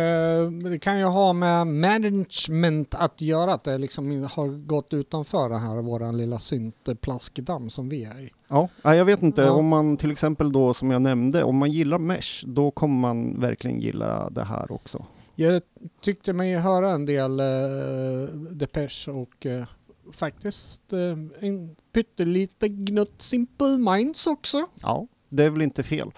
det 0.71 0.79
kan 0.79 0.99
ju 0.99 1.05
ha 1.05 1.33
med 1.33 1.56
management 1.65 2.95
att 2.95 3.21
göra, 3.21 3.53
att 3.53 3.63
det 3.63 3.77
liksom 3.77 4.23
har 4.31 4.47
gått 4.67 4.93
utanför 4.93 5.49
den 5.49 5.59
här 5.61 5.81
våran 5.81 6.17
lilla 6.17 6.39
syntplaskdamm 6.39 7.69
som 7.69 7.89
vi 7.89 8.03
är 8.03 8.19
i. 8.21 8.29
Ja, 8.47 8.69
jag 8.83 9.05
vet 9.05 9.21
inte, 9.23 9.41
Ja. 9.41 9.51
om 9.51 9.67
man 9.67 9.97
till 9.97 10.11
exempel 10.11 10.51
då 10.51 10.73
som 10.73 10.91
jag 10.91 11.01
nämnde, 11.01 11.43
om 11.43 11.57
man 11.57 11.71
gillar 11.71 11.97
Mesh, 11.99 12.45
då 12.45 12.71
kommer 12.71 12.95
man 12.99 13.39
verkligen 13.39 13.79
gilla 13.79 14.29
det 14.29 14.43
här 14.43 14.71
också. 14.71 15.05
Jag 15.35 15.61
tyckte 16.01 16.33
mig 16.33 16.55
höra 16.55 16.91
en 16.91 17.05
del 17.05 17.39
uh, 17.39 18.29
Depeche 18.51 19.11
och 19.11 19.45
eh, 19.45 19.65
faktiskt 20.11 20.93
eh, 20.93 20.99
en 21.39 21.75
pyttelite 21.93 22.67
gnutt 22.67 23.21
Simple 23.21 23.77
Minds 23.77 24.27
också. 24.27 24.65
Ja, 24.81 25.07
det 25.29 25.43
är 25.43 25.49
väl 25.49 25.61
inte 25.61 25.83
fel. 25.83 26.11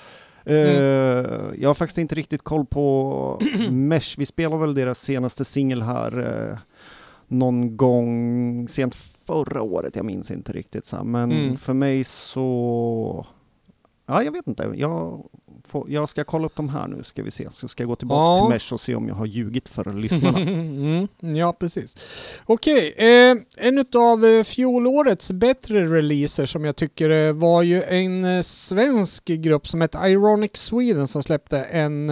Mm. 0.49 1.55
jag 1.61 1.69
har 1.69 1.73
faktiskt 1.73 1.97
inte 1.97 2.15
riktigt 2.15 2.43
koll 2.43 2.65
på 2.65 3.41
Mesh. 3.69 4.15
Vi 4.17 4.25
spelar 4.25 4.57
väl 4.57 4.73
deras 4.73 4.99
senaste 4.99 5.45
singel 5.45 5.81
här 5.81 6.19
eh, 6.51 6.57
någon 7.27 7.77
gång 7.77 8.67
sent 8.67 8.95
förra 8.95 9.61
året. 9.61 9.95
Jag 9.95 10.05
minns 10.05 10.31
inte 10.31 10.51
riktigt. 10.53 10.85
Så. 10.85 11.03
Men 11.03 11.31
Mm. 11.31 11.57
för 11.57 11.73
mig 11.73 12.03
så... 12.03 13.25
Ja, 14.05 14.23
jag 14.23 14.31
vet 14.31 14.47
inte. 14.47 14.71
Jag, 14.75 15.25
får, 15.69 15.89
jag 15.91 16.09
ska 16.09 16.23
kolla 16.23 16.45
upp 16.45 16.55
de 16.55 16.69
här 16.69 16.87
nu, 16.87 17.03
ska 17.03 17.23
vi 17.23 17.31
se. 17.31 17.47
Så 17.51 17.67
ska 17.67 17.83
jag 17.83 17.87
gå 17.89 17.95
tillbaka 17.95 18.29
Ja. 18.31 18.35
till 18.47 18.53
Mesh 18.53 18.73
och 18.73 18.79
se 18.79 18.95
om 18.95 19.07
jag 19.07 19.15
har 19.15 19.25
ljugit 19.25 19.69
för 19.69 19.93
lyssnarna. 19.93 20.39
mm, 20.39 21.07
ja, 21.35 21.53
precis. 21.53 21.95
Okej, 22.45 22.93
eh, 22.97 23.37
en 23.57 23.85
av 23.95 24.25
eh, 24.25 24.43
fjolårets 24.43 25.31
bättre 25.31 25.85
releaser 25.85 26.45
som 26.45 26.65
jag 26.65 26.75
tycker 26.75 27.09
eh, 27.09 27.33
var 27.33 27.61
ju 27.61 27.83
en 27.83 28.25
eh, 28.25 28.41
svensk 28.41 29.25
grupp 29.25 29.67
som 29.67 29.81
heter 29.81 30.07
Ironic 30.07 30.51
Sweden 30.53 31.07
som 31.07 31.23
släppte 31.23 31.63
en 31.63 32.09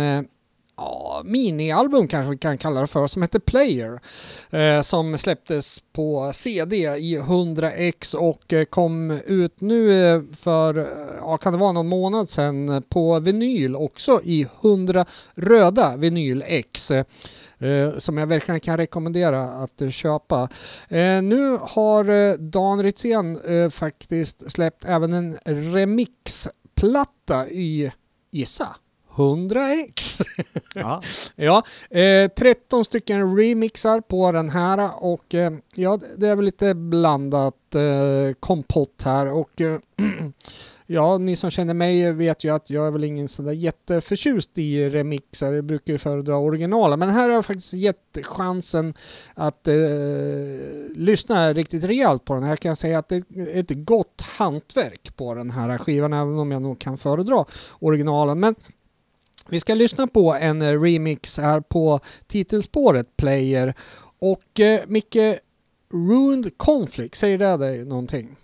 ja, 0.77 1.21
minialbum 1.25 2.07
kanske 2.07 2.31
vi 2.31 2.37
kan 2.37 2.57
kalla 2.57 2.81
det 2.81 2.87
för, 2.87 3.07
som 3.07 3.21
heter 3.21 3.39
Player. 3.39 3.99
Eh, 4.49 4.81
som 4.81 5.17
släpptes 5.17 5.79
på 5.91 6.31
CD 6.33 6.75
i 6.75 7.19
100x 7.19 8.15
och 8.15 8.53
eh, 8.53 8.65
kom 8.65 9.11
ut 9.11 9.61
nu 9.61 10.07
eh, 10.07 10.21
för, 10.39 10.77
eh, 10.77 10.85
ja 11.19 11.37
kan 11.37 11.53
det 11.53 11.59
vara 11.59 11.71
någon 11.71 11.87
månad 11.87 12.29
sedan, 12.29 12.83
på 12.89 13.19
vinyl 13.19 13.75
också 13.75 14.21
i 14.23 14.47
100 14.61 15.05
röda 15.35 15.95
vinyl 15.95 16.43
X. 16.47 16.91
Eh, 16.91 17.05
eh, 17.59 17.97
som 17.97 18.17
jag 18.17 18.27
verkligen 18.27 18.59
kan 18.59 18.77
rekommendera 18.77 19.43
att 19.43 19.81
eh, 19.81 19.89
köpa. 19.89 20.49
Eh, 20.89 21.21
nu 21.21 21.57
har 21.61 22.37
Dan 22.37 22.83
Ritzén 22.83 23.39
faktiskt 23.71 24.51
släppt 24.51 24.85
även 24.85 25.13
en 25.13 25.37
remixplatta 25.45 27.49
i, 27.49 27.91
gissa, 28.31 28.75
100x. 29.17 30.21
ja. 30.75 31.01
Ja, 31.35 31.63
eh, 31.89 32.27
13 32.27 32.85
stycken 32.85 33.37
remixar 33.37 34.01
på 34.01 34.31
den 34.31 34.49
här 34.49 35.03
och 35.03 35.35
eh, 35.35 35.51
ja, 35.75 35.99
det 36.17 36.27
är 36.27 36.35
väl 36.35 36.45
lite 36.45 36.73
blandat 36.73 37.75
eh, 37.75 38.33
kompott 38.39 39.01
här 39.05 39.31
och 39.31 39.61
eh, 39.61 39.79
ja, 40.87 41.17
ni 41.17 41.35
som 41.35 41.49
känner 41.49 41.73
mig 41.73 42.11
vet 42.11 42.43
ju 42.43 42.55
att 42.55 42.69
jag 42.69 42.87
är 42.87 42.91
väl 42.91 43.03
ingen 43.03 43.27
sån 43.27 43.45
där 43.45 43.51
jätteförtjust 43.51 44.57
i 44.57 44.89
remixar, 44.89 45.53
jag 45.53 45.63
brukar 45.63 45.93
ju 45.93 45.99
föredra 45.99 46.37
originala, 46.37 46.97
men 46.97 47.09
här 47.09 47.23
har 47.23 47.35
jag 47.35 47.45
faktiskt 47.45 47.73
gett 47.73 48.17
chansen 48.23 48.93
att 49.33 49.67
eh, 49.67 49.75
lyssna 50.95 51.53
riktigt 51.53 51.83
rejält 51.83 52.25
på 52.25 52.33
den. 52.33 52.43
Här 52.43 52.55
kan 52.55 52.69
jag 52.69 52.77
säga 52.77 52.99
att 52.99 53.09
det 53.09 53.15
är 53.15 53.23
ett 53.59 53.71
gott 53.71 54.21
hantverk 54.21 55.17
på 55.17 55.33
den 55.33 55.51
här 55.51 55.77
skivan, 55.77 56.13
även 56.13 56.39
om 56.39 56.51
jag 56.51 56.61
nog 56.61 56.79
kan 56.79 56.97
föredra 56.97 57.45
originalen. 57.79 58.39
Men 58.39 58.55
vi 59.49 59.59
ska 59.59 59.73
lyssna 59.73 60.07
på 60.07 60.33
en 60.33 60.61
eh, 60.61 60.81
remix 60.81 61.37
här 61.37 61.59
på 61.59 61.99
titelspåret 62.27 63.17
Player 63.17 63.73
och 64.19 64.59
eh, 64.59 64.81
Micke 64.87 65.39
Ruined 65.93 66.57
Conflict, 66.57 67.15
säger 67.15 67.37
det 67.37 67.57
dig 67.57 67.85
någonting? 67.85 68.35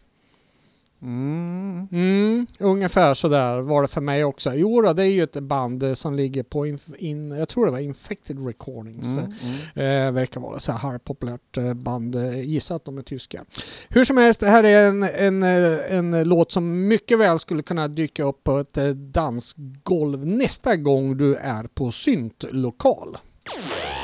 Mm. 1.03 1.87
Mm, 1.91 2.47
ungefär 2.59 3.13
sådär 3.13 3.61
var 3.61 3.81
det 3.81 3.87
för 3.87 4.01
mig 4.01 4.23
också. 4.23 4.53
Jo 4.53 4.81
då, 4.81 4.93
det 4.93 5.03
är 5.03 5.07
ju 5.07 5.23
ett 5.23 5.43
band 5.43 5.97
som 5.97 6.15
ligger 6.15 6.43
på, 6.43 6.67
in, 6.67 6.79
in, 6.97 7.31
jag 7.31 7.49
tror 7.49 7.65
det 7.65 7.71
var 7.71 7.79
Infected 7.79 8.45
Recordings. 8.47 9.17
Mm. 9.17 9.31
Mm. 9.75 10.07
Eh, 10.07 10.13
verkar 10.13 10.41
vara 10.41 10.59
så 10.59 10.71
här 10.71 10.97
populärt 10.97 11.57
eh, 11.57 11.73
band. 11.73 12.15
Eh, 12.15 12.39
gissa 12.39 12.75
att 12.75 12.85
de 12.85 12.97
är 12.97 13.01
tyska. 13.01 13.45
Hur 13.89 14.05
som 14.05 14.17
helst, 14.17 14.39
det 14.39 14.49
här 14.49 14.63
är 14.63 14.87
en, 14.87 15.03
en, 15.03 15.43
eh, 15.43 15.97
en 15.97 16.23
låt 16.23 16.51
som 16.51 16.87
mycket 16.87 17.19
väl 17.19 17.39
skulle 17.39 17.63
kunna 17.63 17.87
dyka 17.87 18.23
upp 18.23 18.43
på 18.43 18.59
ett 18.59 18.77
dansgolv 18.95 20.25
nästa 20.25 20.75
gång 20.75 21.17
du 21.17 21.35
är 21.35 21.63
på 21.63 21.91
syntlokal. 21.91 23.17
Jag 23.55 24.02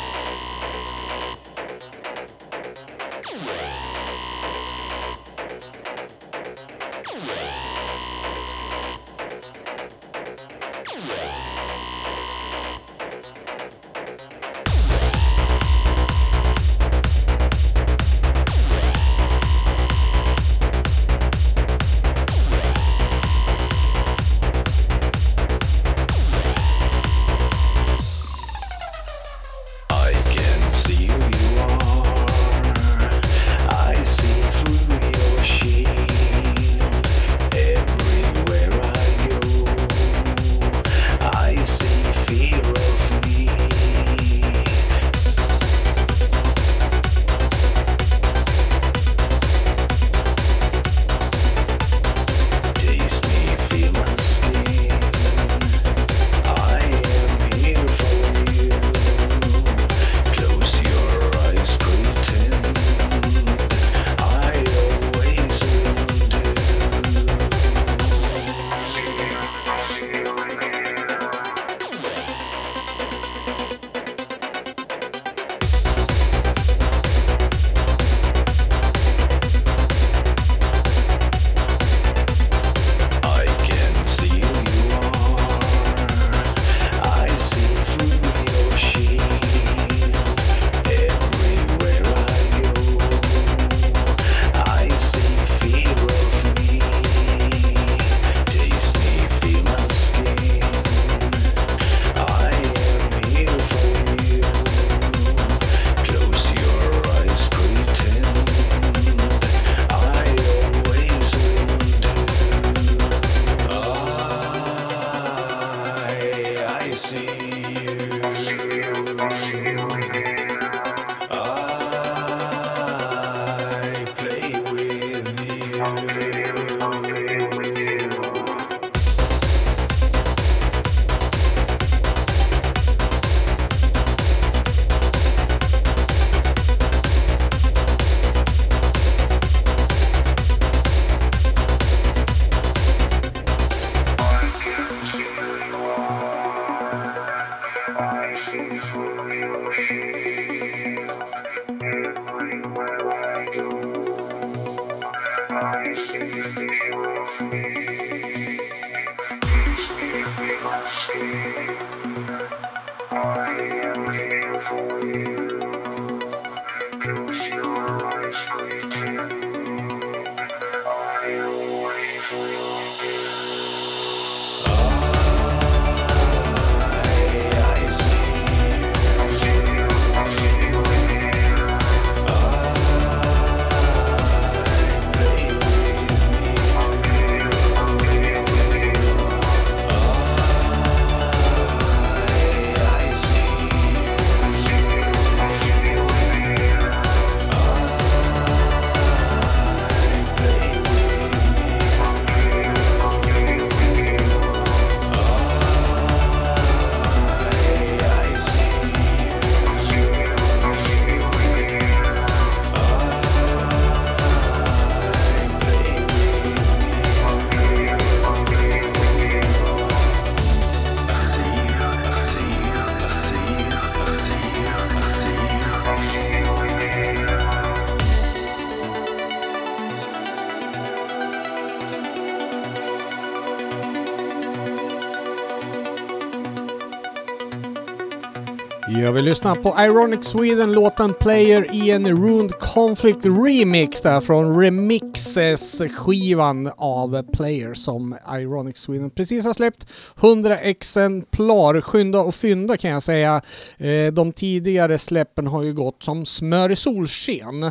vill 239.20 239.26
lyssna 239.26 239.55
på 239.55 239.76
Ironic 239.80 240.26
Sweden, 240.26 240.72
låten 240.72 241.13
Player 241.13 241.76
i 241.76 241.91
en 241.91 242.07
Ruined 242.07 242.51
Conflict 242.51 243.26
Remix 243.26 244.01
där 244.01 244.22
från 244.22 244.61
Remixes-skivan 244.61 246.72
av 246.78 247.24
Player 247.34 247.74
som 247.74 248.15
Ironic 248.34 248.78
Sweden 248.78 249.09
precis 249.09 249.45
har 249.45 249.53
släppt. 249.53 249.88
100 250.22 250.57
exemplar, 250.57 251.82
skynda 251.82 252.20
och 252.20 252.36
fynda 252.36 252.78
kan 252.78 252.91
jag 252.91 253.03
säga. 253.03 253.41
Eh, 253.78 254.13
de 254.13 254.32
tidigare 254.32 254.97
släppen 254.97 255.47
har 255.47 255.63
ju 255.63 255.74
gått 255.74 256.03
som 256.03 256.26
smör 256.26 256.72
i 256.72 256.76
solsken. 256.76 257.63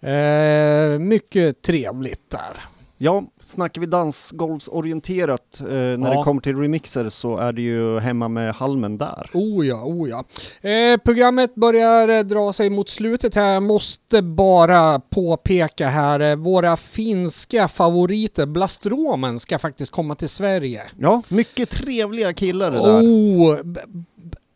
Eh, 0.00 0.98
mycket 0.98 1.62
trevligt 1.62 2.30
där. 2.30 2.75
Ja, 2.98 3.24
snackar 3.40 3.80
vi 3.80 3.86
dansgolvsorienterat 3.86 5.60
eh, 5.60 5.66
när 5.68 5.98
Ja. 6.12 6.16
det 6.18 6.22
kommer 6.24 6.40
till 6.40 6.56
remixer 6.56 7.08
så 7.08 7.36
är 7.36 7.52
det 7.52 7.62
ju 7.62 7.98
hemma 7.98 8.28
med 8.28 8.54
halmen 8.54 8.98
där. 8.98 9.30
Oh 9.34 9.66
ja, 9.66 9.84
oh 9.84 10.08
ja. 10.08 10.24
Eh, 10.70 10.96
programmet 11.04 11.54
börjar 11.54 12.08
eh, 12.08 12.20
dra 12.20 12.52
sig 12.52 12.70
mot 12.70 12.88
slutet 12.88 13.34
här. 13.34 13.52
Jag 13.54 13.62
måste 13.62 14.22
bara 14.22 14.98
påpeka 15.00 15.88
här, 15.88 16.20
eh, 16.20 16.36
våra 16.36 16.76
finska 16.76 17.68
favoriter, 17.68 18.46
Blastromen, 18.46 19.38
ska 19.40 19.58
faktiskt 19.58 19.92
komma 19.92 20.14
till 20.14 20.28
Sverige. 20.28 20.82
Ja, 20.98 21.22
mycket 21.28 21.70
trevliga 21.70 22.32
killar 22.32 22.70
det 22.70 22.78
där. 22.78 23.00
Oh, 23.02 23.58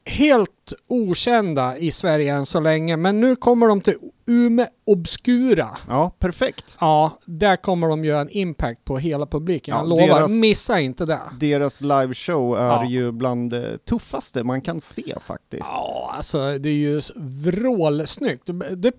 helt 0.05 0.73
okända 0.89 1.79
i 1.79 1.91
Sverige 1.91 2.35
än 2.35 2.47
så 2.47 2.61
länge, 2.61 2.97
men 2.97 3.21
nu 3.21 3.37
kommer 3.37 3.67
de 3.67 3.81
till 3.81 3.95
Ume 4.31 4.69
Obscura. 4.87 5.69
Ja, 5.89 6.11
perfekt. 6.19 6.77
Ja, 6.81 7.19
där 7.25 7.57
kommer 7.57 7.89
de 7.89 8.05
göra 8.05 8.21
en 8.21 8.31
impact 8.31 8.85
på 8.85 8.99
hela 8.99 9.27
publiken. 9.27 9.75
Jag 9.75 9.85
Ja, 9.85 9.89
lovar, 9.89 10.07
deras- 10.21 10.31
missa 10.41 10.81
inte 10.81 11.07
det. 11.07 11.21
Deras 11.41 11.81
liveshow 11.81 12.59
är 12.59 12.67
Ja. 12.67 12.85
ju 12.85 13.13
bland 13.13 13.51
det 13.51 13.79
tuffaste 13.85 14.45
man 14.45 14.61
kan 14.61 14.81
se 14.81 15.15
faktiskt. 15.21 15.63
Ja, 15.73 16.13
alltså 16.17 16.59
det 16.59 16.69
är 16.69 16.73
ju 16.75 17.01
vrålsnyggt. 17.17 18.49
Det, 18.77 18.93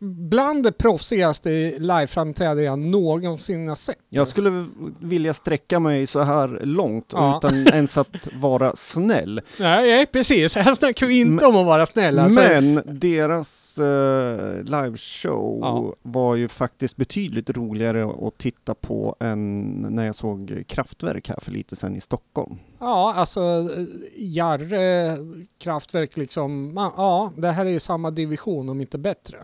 bland 0.00 0.62
det 0.62 0.72
proffsigaste 0.72 1.50
liveframträdande 1.78 2.62
jag 2.62 2.78
någonsin 2.78 3.68
har 3.68 3.74
sett. 3.76 3.98
Jag 4.08 4.28
skulle 4.28 4.66
vilja 5.00 5.34
sträcka 5.34 5.80
mig 5.80 6.06
så 6.06 6.20
här 6.20 6.60
långt 6.62 7.06
Ja. 7.12 7.40
utan 7.44 7.66
ens 7.74 7.98
att 7.98 8.28
vara 8.34 8.76
snäll. 8.76 9.40
Nej, 9.60 10.06
precis. 10.06 10.54
Här 10.56 10.74
snackar 10.74 11.06
vi 11.06 11.20
inte 11.20 11.46
om 11.46 11.56
att 11.56 11.66
vara 11.66 11.86
snäll. 11.86 12.18
Alltså. 12.18 12.40
Men 12.40 12.80
deras 12.86 13.78
uh, 13.80 14.62
liveshow 14.64 15.58
Ja. 15.62 15.94
var 16.02 16.34
ju 16.36 16.48
faktiskt 16.48 16.96
betydligt 16.96 17.50
roligare 17.50 18.04
att 18.28 18.38
titta 18.38 18.74
på 18.74 19.16
än 19.20 19.70
när 19.90 20.06
jag 20.06 20.14
såg 20.14 20.62
Kraftwerk 20.66 21.28
här 21.28 21.38
för 21.42 21.50
lite 21.52 21.76
sedan 21.76 21.96
i 21.96 22.00
Stockholm. 22.00 22.58
Ja, 22.80 23.14
alltså 23.16 23.40
eh, 23.40 23.84
Jarre, 24.16 25.16
Kraftwerk 25.58 26.16
liksom. 26.16 26.72
Ja, 26.96 27.32
det 27.36 27.50
här 27.50 27.66
är 27.66 27.70
ju 27.70 27.80
samma 27.80 28.10
division 28.10 28.68
om 28.68 28.80
inte 28.80 28.98
bättre. 28.98 29.36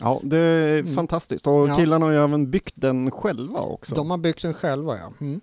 Ja, 0.00 0.20
det 0.22 0.36
är 0.38 0.78
Mm. 0.78 0.94
fantastiskt 0.94 1.46
och 1.46 1.68
Ja. 1.68 1.74
killarna 1.74 2.06
har 2.06 2.12
ju 2.12 2.18
även 2.18 2.50
byggt 2.50 2.74
den 2.74 3.10
själva 3.10 3.60
också. 3.60 3.94
De 3.94 4.10
har 4.10 4.18
byggt 4.18 4.42
den 4.42 4.54
själva 4.54 4.96
ja. 4.96 5.12
Mm. 5.20 5.40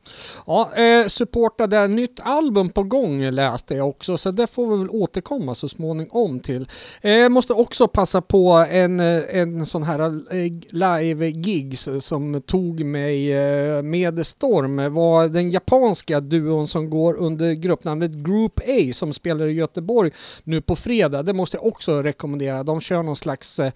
Ja, 0.47 0.75
eh, 0.75 1.07
supportade 1.07 1.87
nytt 1.87 2.19
album 2.23 2.69
på 2.69 2.83
gång 2.83 3.21
läste 3.29 3.75
jag 3.75 3.89
också, 3.89 4.17
så 4.17 4.31
det 4.31 4.47
får 4.47 4.67
vi 4.71 4.77
väl 4.77 4.89
återkomma 4.89 5.55
så 5.55 5.69
småningom 5.69 6.39
till. 6.39 6.69
Eh, 7.01 7.29
måste 7.29 7.53
också 7.53 7.87
passa 7.87 8.21
på 8.21 8.49
en, 8.69 8.99
eh, 8.99 9.23
en 9.29 9.65
sån 9.65 9.83
här 9.83 9.99
eh, 9.99 10.51
live-gigs 10.69 11.89
som 11.99 12.41
tog 12.41 12.85
mig 12.85 13.33
eh, 13.33 13.81
med 13.83 14.25
storm 14.25 14.93
var 14.93 15.27
den 15.27 15.51
japanska 15.51 16.19
duon 16.19 16.67
som 16.67 16.89
går 16.89 17.13
under 17.13 17.53
gruppnamnet 17.53 18.11
Group 18.11 18.59
A 18.67 18.93
som 18.93 19.13
spelar 19.13 19.47
i 19.47 19.51
Göteborg 19.53 20.11
nu 20.43 20.61
på 20.61 20.75
fredag. 20.75 21.23
Det 21.23 21.33
måste 21.33 21.57
jag 21.57 21.65
också 21.65 22.01
rekommendera. 22.01 22.63
De 22.63 22.81
kör 22.81 23.03
någon 23.03 23.15
slags 23.15 23.59
eh, 23.59 23.71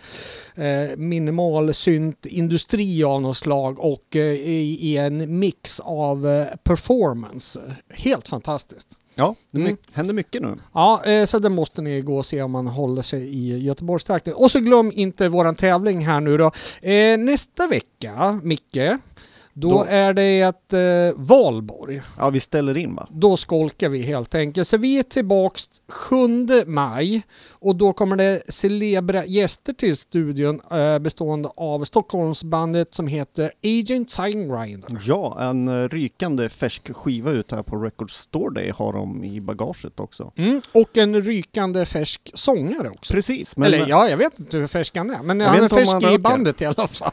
eh, 0.84 0.95
minimal 0.97 1.73
synt-industri 1.73 3.03
av 3.03 3.21
något 3.21 3.38
slag 3.38 3.80
och 3.80 4.15
eh, 4.15 4.21
i, 4.21 4.78
i 4.82 4.97
en 4.97 5.39
mix 5.39 5.80
av 5.80 6.28
eh, 6.28 6.47
performance. 6.63 7.61
Helt 7.89 8.28
fantastiskt. 8.28 8.88
Ja, 9.15 9.36
det 9.51 9.61
Mm. 9.61 9.78
händer 9.91 10.13
mycket 10.13 10.41
nu. 10.41 10.55
Ja, 10.73 11.01
så 11.28 11.39
det 11.39 11.49
måste 11.49 11.82
ni 11.82 12.01
gå 12.01 12.17
och 12.17 12.26
se 12.26 12.41
om 12.41 12.51
man 12.51 12.67
håller 12.67 13.01
sig 13.01 13.21
i 13.36 13.57
Göteborgstrakten. 13.57 14.34
Och 14.34 14.51
så 14.51 14.59
glöm 14.59 14.91
inte 14.95 15.30
våran 15.30 15.55
tävling 15.55 16.05
här 16.05 16.19
nu 16.19 16.38
då. 16.38 16.51
Nästa 17.17 17.67
vecka, 17.67 18.39
Micke, 18.43 18.78
då, 19.58 19.70
Då- 19.70 19.86
är 19.89 20.14
det 20.14 20.41
ett 20.41 20.74
eh, 20.74 20.80
valborg. 21.16 22.01
Ja, 22.18 22.30
vi 22.30 22.39
ställer 22.39 22.78
in 22.78 22.95
va? 22.95 23.08
Då 23.12 23.38
skolkar 23.38 23.89
vi 23.89 24.01
helt 24.01 24.36
enkelt. 24.36 24.68
Så 24.68 24.78
vi 24.78 24.99
är 24.99 25.03
tillbaks 25.03 25.64
7 25.88 26.18
maj 26.66 27.22
och 27.49 27.76
då 27.76 27.93
kommer 27.93 28.16
det 28.16 28.41
celebra 28.49 29.26
gäster 29.26 29.74
till 29.74 29.97
studion 29.97 30.62
eh, 30.72 30.99
bestående 30.99 31.49
av 31.56 31.86
Stockholmsbandet 31.86 32.93
som 32.93 33.08
heter 33.08 33.51
Agent 33.64 34.12
Signgrinder. 34.12 35.01
Ja, 35.06 35.38
en 35.39 35.68
eh, 35.68 35.89
rykande 35.89 36.49
färsk 36.49 36.93
skiva 36.93 37.32
ut 37.32 37.51
här 37.51 37.64
på 37.64 37.78
Record 37.78 38.12
Store 38.12 38.53
Day 38.53 38.72
har 38.76 38.93
de 38.93 39.24
i 39.24 39.41
bagaget 39.41 39.99
också. 39.99 40.32
Mm, 40.36 40.62
och 40.72 40.97
en 40.97 41.22
rykande 41.22 41.86
färsk 41.86 42.32
sångare 42.34 42.89
också. 42.89 43.14
Precis, 43.14 43.58
men 43.58 43.68
Eller 43.68 43.88
ja, 43.88 44.10
jag 44.10 44.18
vet 44.18 44.39
inte 44.39 44.58
hur 44.58 44.68
färsk 44.68 44.97
han 44.97 45.10
är, 45.10 45.24
men 45.24 45.41
han 45.41 45.64
är 45.64 45.70
färsk 45.70 46.14
i 46.16 46.18
bandet 46.18 46.62
i 46.62 46.66
alla 46.66 46.88
fall. 46.88 47.12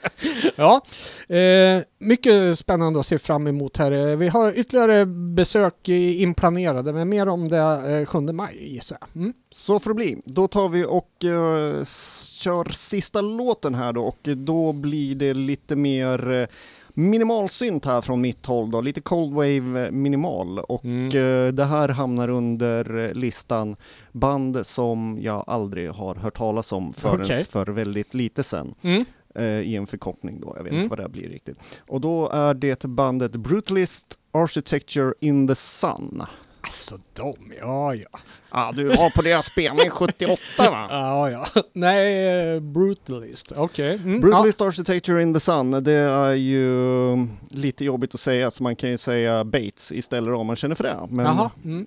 ja, 0.56 0.84
eh, 1.28 1.79
mycket 1.98 2.58
spännande 2.58 3.00
att 3.00 3.06
se 3.06 3.18
fram 3.18 3.46
emot 3.46 3.76
här. 3.76 3.92
Eh, 3.92 4.16
Vi 4.16 4.28
har 4.28 4.52
ytterligare 4.58 5.06
besök 5.06 5.88
inplanerade, 5.88 6.92
men 6.92 7.08
mer 7.08 7.28
om 7.28 7.48
det 7.48 7.58
eh, 8.00 8.06
7 8.06 8.20
maj 8.20 8.72
gissar 8.74 8.98
jag. 9.00 9.08
Mm. 9.22 9.32
så 9.50 9.78
får 9.80 9.90
det 9.90 9.94
bli. 9.94 10.22
Då 10.24 10.48
tar 10.48 10.68
vi 10.68 10.84
och 10.84 11.24
eh, 11.24 11.80
s- 11.80 12.28
kör 12.32 12.64
sista 12.72 13.20
låten 13.20 13.74
här 13.74 13.92
då 13.92 14.02
och 14.02 14.18
då 14.36 14.72
blir 14.72 15.14
det 15.14 15.34
lite 15.34 15.76
mer 15.76 16.30
eh, 16.30 16.46
minimalsynt 16.94 17.84
här 17.84 18.00
från 18.00 18.20
mitt 18.20 18.46
håll 18.46 18.70
då, 18.70 18.80
lite 18.80 19.00
cold 19.00 19.32
wave 19.34 19.84
eh, 19.86 19.90
minimal 19.90 20.58
och 20.58 20.84
Mm. 20.84 21.06
eh, 21.06 21.52
det 21.52 21.64
här 21.64 21.88
hamnar 21.88 22.30
under 22.30 22.96
eh, 23.08 23.12
listan 23.14 23.76
band 24.12 24.66
som 24.66 25.18
jag 25.20 25.44
aldrig 25.46 25.90
har 25.90 26.14
hört 26.14 26.36
talas 26.36 26.72
om 26.72 26.92
förrän 26.92 27.20
Okej. 27.20 27.44
för 27.44 27.66
väldigt 27.66 28.14
lite 28.14 28.42
sen. 28.42 28.74
Mm. 28.82 29.04
Eh, 29.34 29.44
i 29.44 29.76
en 29.76 29.86
förkortning 29.86 30.40
då, 30.40 30.52
jag 30.56 30.64
vet 30.64 30.70
Mm. 30.72 30.82
inte 30.84 30.96
vad 30.96 30.98
det 31.06 31.08
blir 31.08 31.28
riktigt. 31.28 31.56
Och 31.88 32.00
då 32.00 32.28
är 32.30 32.54
det 32.54 32.84
bandet 32.84 33.32
Brutalist 33.32 34.18
Architecture 34.32 35.12
in 35.20 35.48
the 35.48 35.54
Sun. 35.54 36.22
Alltså 36.62 36.98
de, 37.14 37.34
ja 37.60 37.94
ja. 37.94 38.18
Ja, 38.52 38.72
du 38.76 38.84
var 38.88 39.10
på 39.10 39.22
deras 39.22 39.46
spelning 39.46 39.90
78 39.90 40.42
va? 40.58 40.86
Ja 40.90 41.30
ja. 41.30 41.62
Nej, 41.72 42.28
eh, 42.54 42.60
Brutalist. 42.60 43.52
Okej. 43.56 43.94
Mm. 44.04 44.20
Brutalist 44.20 44.60
Architecture 44.60 45.22
in 45.22 45.34
the 45.34 45.40
Sun, 45.40 45.70
det 45.70 45.92
är 45.92 46.32
ju 46.32 47.16
lite 47.48 47.84
jobbigt 47.84 48.14
att 48.14 48.20
säga, 48.20 48.50
så 48.50 48.62
man 48.62 48.76
kan 48.76 48.90
ju 48.90 48.98
säga 48.98 49.44
Bates 49.44 49.92
istället 49.92 50.34
om 50.34 50.46
man 50.46 50.56
känner 50.56 50.74
för 50.74 50.84
det. 50.84 50.96
Ja. 51.00 51.08
Men. 51.10 51.26
Mm. 51.64 51.80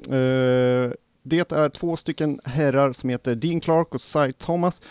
eh, 0.87 0.91
det 1.25 1.51
är 1.51 1.69
två 1.69 1.95
stycken 1.97 2.39
herrar 2.43 2.91
som 2.91 3.09
heter 3.09 3.35
Dean 3.35 3.59
Clark 3.61 3.95
och 3.95 4.01
Cy 4.01 4.31
Thomas. 4.31 4.81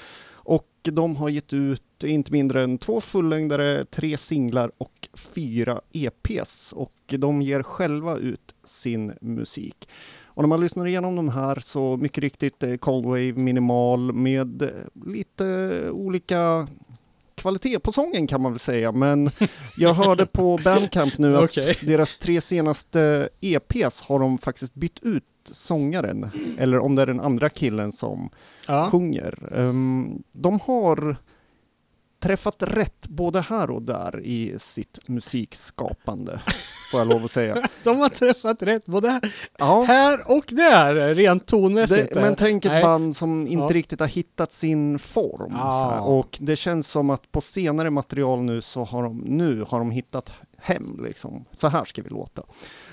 De 0.82 1.16
har 1.16 1.28
gett 1.28 1.52
ut 1.52 2.04
inte 2.04 2.32
mindre 2.32 2.62
än 2.62 2.78
två 2.78 3.00
fullängdare, 3.00 3.84
tre 3.84 4.16
singlar 4.16 4.72
och 4.78 5.08
fyra 5.14 5.80
EPs 5.92 6.72
och 6.72 6.94
de 7.06 7.42
ger 7.42 7.62
själva 7.62 8.16
ut 8.16 8.54
sin 8.64 9.12
musik. 9.20 9.88
Och 10.34 10.42
när 10.42 10.48
man 10.48 10.60
lyssnar 10.60 10.86
igenom 10.86 11.16
de 11.16 11.28
här 11.28 11.58
så 11.60 11.96
mycket 11.96 12.18
riktigt 12.18 12.62
eh, 12.62 12.76
Cold 12.76 13.04
Wave 13.04 13.32
minimal 13.32 14.12
med 14.12 14.62
eh, 14.62 14.68
lite 15.06 15.88
olika 15.90 16.68
kvalitet 17.34 17.78
på 17.78 17.92
sången 17.92 18.26
kan 18.26 18.42
man 18.42 18.52
väl 18.52 18.58
säga, 18.58 18.92
men 18.92 19.30
jag 19.76 19.94
hörde 19.94 20.26
på 20.26 20.60
Bandcamp 20.64 21.18
nu 21.18 21.36
att 21.36 21.44
Okej. 21.44 21.78
deras 21.82 22.16
tre 22.16 22.40
senaste 22.40 23.28
EPs 23.40 24.00
har 24.00 24.18
de 24.18 24.38
faktiskt 24.38 24.74
bytt 24.74 24.98
ut 25.02 25.24
sångaren, 25.48 26.30
eller 26.58 26.78
om 26.78 26.94
det 26.94 27.02
är 27.02 27.06
den 27.06 27.20
andra 27.20 27.48
killen 27.48 27.92
som 27.92 28.30
Ja. 28.66 28.90
sjunger. 28.90 29.52
Ehm, 29.58 30.22
de 30.32 30.60
har 30.60 31.16
träffat 32.22 32.56
rätt 32.58 33.08
både 33.08 33.40
här 33.40 33.70
och 33.70 33.82
där 33.82 34.20
i 34.20 34.54
sitt 34.58 34.98
musikskapande, 35.08 36.40
får 36.90 37.00
jag 37.00 37.08
lov 37.08 37.24
att 37.24 37.30
säga. 37.30 37.68
De 37.84 37.98
har 37.98 38.08
träffat 38.08 38.62
rätt 38.62 38.86
både 38.86 39.20
Ja, 39.58 39.82
här 39.82 40.30
och 40.30 40.44
där, 40.48 41.14
rent 41.14 41.46
tonmässigt. 41.46 42.14
det, 42.14 42.20
men 42.20 42.34
tänk 42.36 42.64
ett 42.64 42.70
Nej. 42.72 42.82
band 42.82 43.16
som 43.16 43.46
inte 43.46 43.62
Ja. 43.74 43.78
riktigt 43.78 44.00
har 44.00 44.06
hittat 44.06 44.52
sin 44.52 44.98
form. 44.98 45.52
Ja. 45.54 46.00
Och 46.00 46.38
det 46.40 46.56
känns 46.56 46.88
som 46.88 47.10
att 47.10 47.32
på 47.32 47.40
senare 47.40 47.90
material 47.90 48.42
nu 48.42 48.60
så 48.60 48.84
har 48.84 49.02
de, 49.02 49.18
nu 49.18 49.64
har 49.68 49.78
de 49.78 49.90
hittat 49.90 50.32
hem 50.62 51.00
liksom. 51.02 51.44
Så 51.50 51.68
här 51.68 51.84
ska 51.84 52.02
vi 52.02 52.08
låta. 52.08 52.42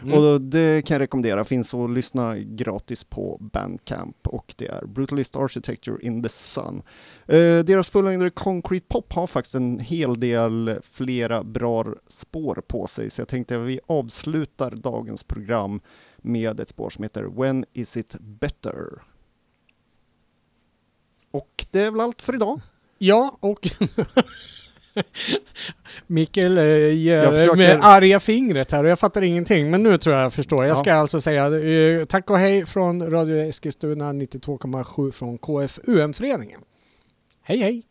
Mm. 0.04 0.14
Och 0.14 0.42
det 0.42 0.86
kan 0.86 0.96
jag 0.96 1.02
rekommendera, 1.02 1.44
finns 1.44 1.74
att 1.74 1.90
lyssna 1.90 2.38
gratis 2.38 3.04
på 3.04 3.38
Bandcamp 3.40 4.28
och 4.28 4.54
det 4.58 4.68
är 4.68 4.86
Brutalist 4.86 5.36
Architecture 5.36 5.98
in 6.02 6.24
the 6.24 6.30
Sun. 6.30 6.82
Eh, 7.28 7.60
deras 7.60 7.90
fullängdare 7.90 8.30
Concrete 8.30 8.86
Pop 8.90 9.14
har 9.14 9.28
faktiskt 9.28 9.56
en 9.56 9.80
hel 9.80 10.20
del 10.20 10.80
flera 10.84 11.44
bra 11.44 11.86
spår 12.08 12.64
på 12.68 12.88
sig, 12.88 13.10
så 13.10 13.22
jag 13.22 13.28
tänkte 13.28 13.62
att 13.62 13.68
vi 13.68 13.80
avslutar 13.88 14.72
dagens 14.72 15.24
program 15.24 15.82
med 16.18 16.60
ett 16.60 16.70
spår 16.70 16.90
som 16.90 17.04
heter 17.04 17.24
When 17.24 17.66
is 17.74 17.98
it 17.98 18.16
better? 18.20 18.86
Och 21.32 21.66
det 21.72 21.82
är 21.82 21.92
väl 21.92 22.02
allt 22.02 22.22
för 22.22 22.36
idag. 22.36 22.62
Ja, 22.98 23.38
och 23.40 23.68
Mikael 26.08 26.58
eh, 26.58 26.64
Jag 26.64 27.34
försöker- 27.34 27.56
med 27.58 27.80
arga 27.82 28.20
fingret 28.20 28.72
här 28.72 28.84
och 28.84 28.90
jag 28.90 29.00
fattar 29.00 29.22
ingenting. 29.22 29.72
Men 29.72 29.84
nu 29.84 29.98
tror 29.98 30.16
jag 30.16 30.24
jag 30.24 30.34
förstår. 30.34 30.66
Jag 30.66 30.78
Ja. 30.78 30.80
ska 30.82 30.94
alltså 30.94 31.22
säga 31.22 31.46
eh, 32.00 32.06
tack 32.06 32.30
och 32.30 32.38
hej 32.40 32.66
från 32.66 33.12
Radio 33.12 33.38
Eskilstuna 33.50 34.14
92,7 34.14 35.12
från 35.12 35.38
KFUM-föreningen. 35.38 36.62
Hej 37.44 37.58
hej! 37.58 37.84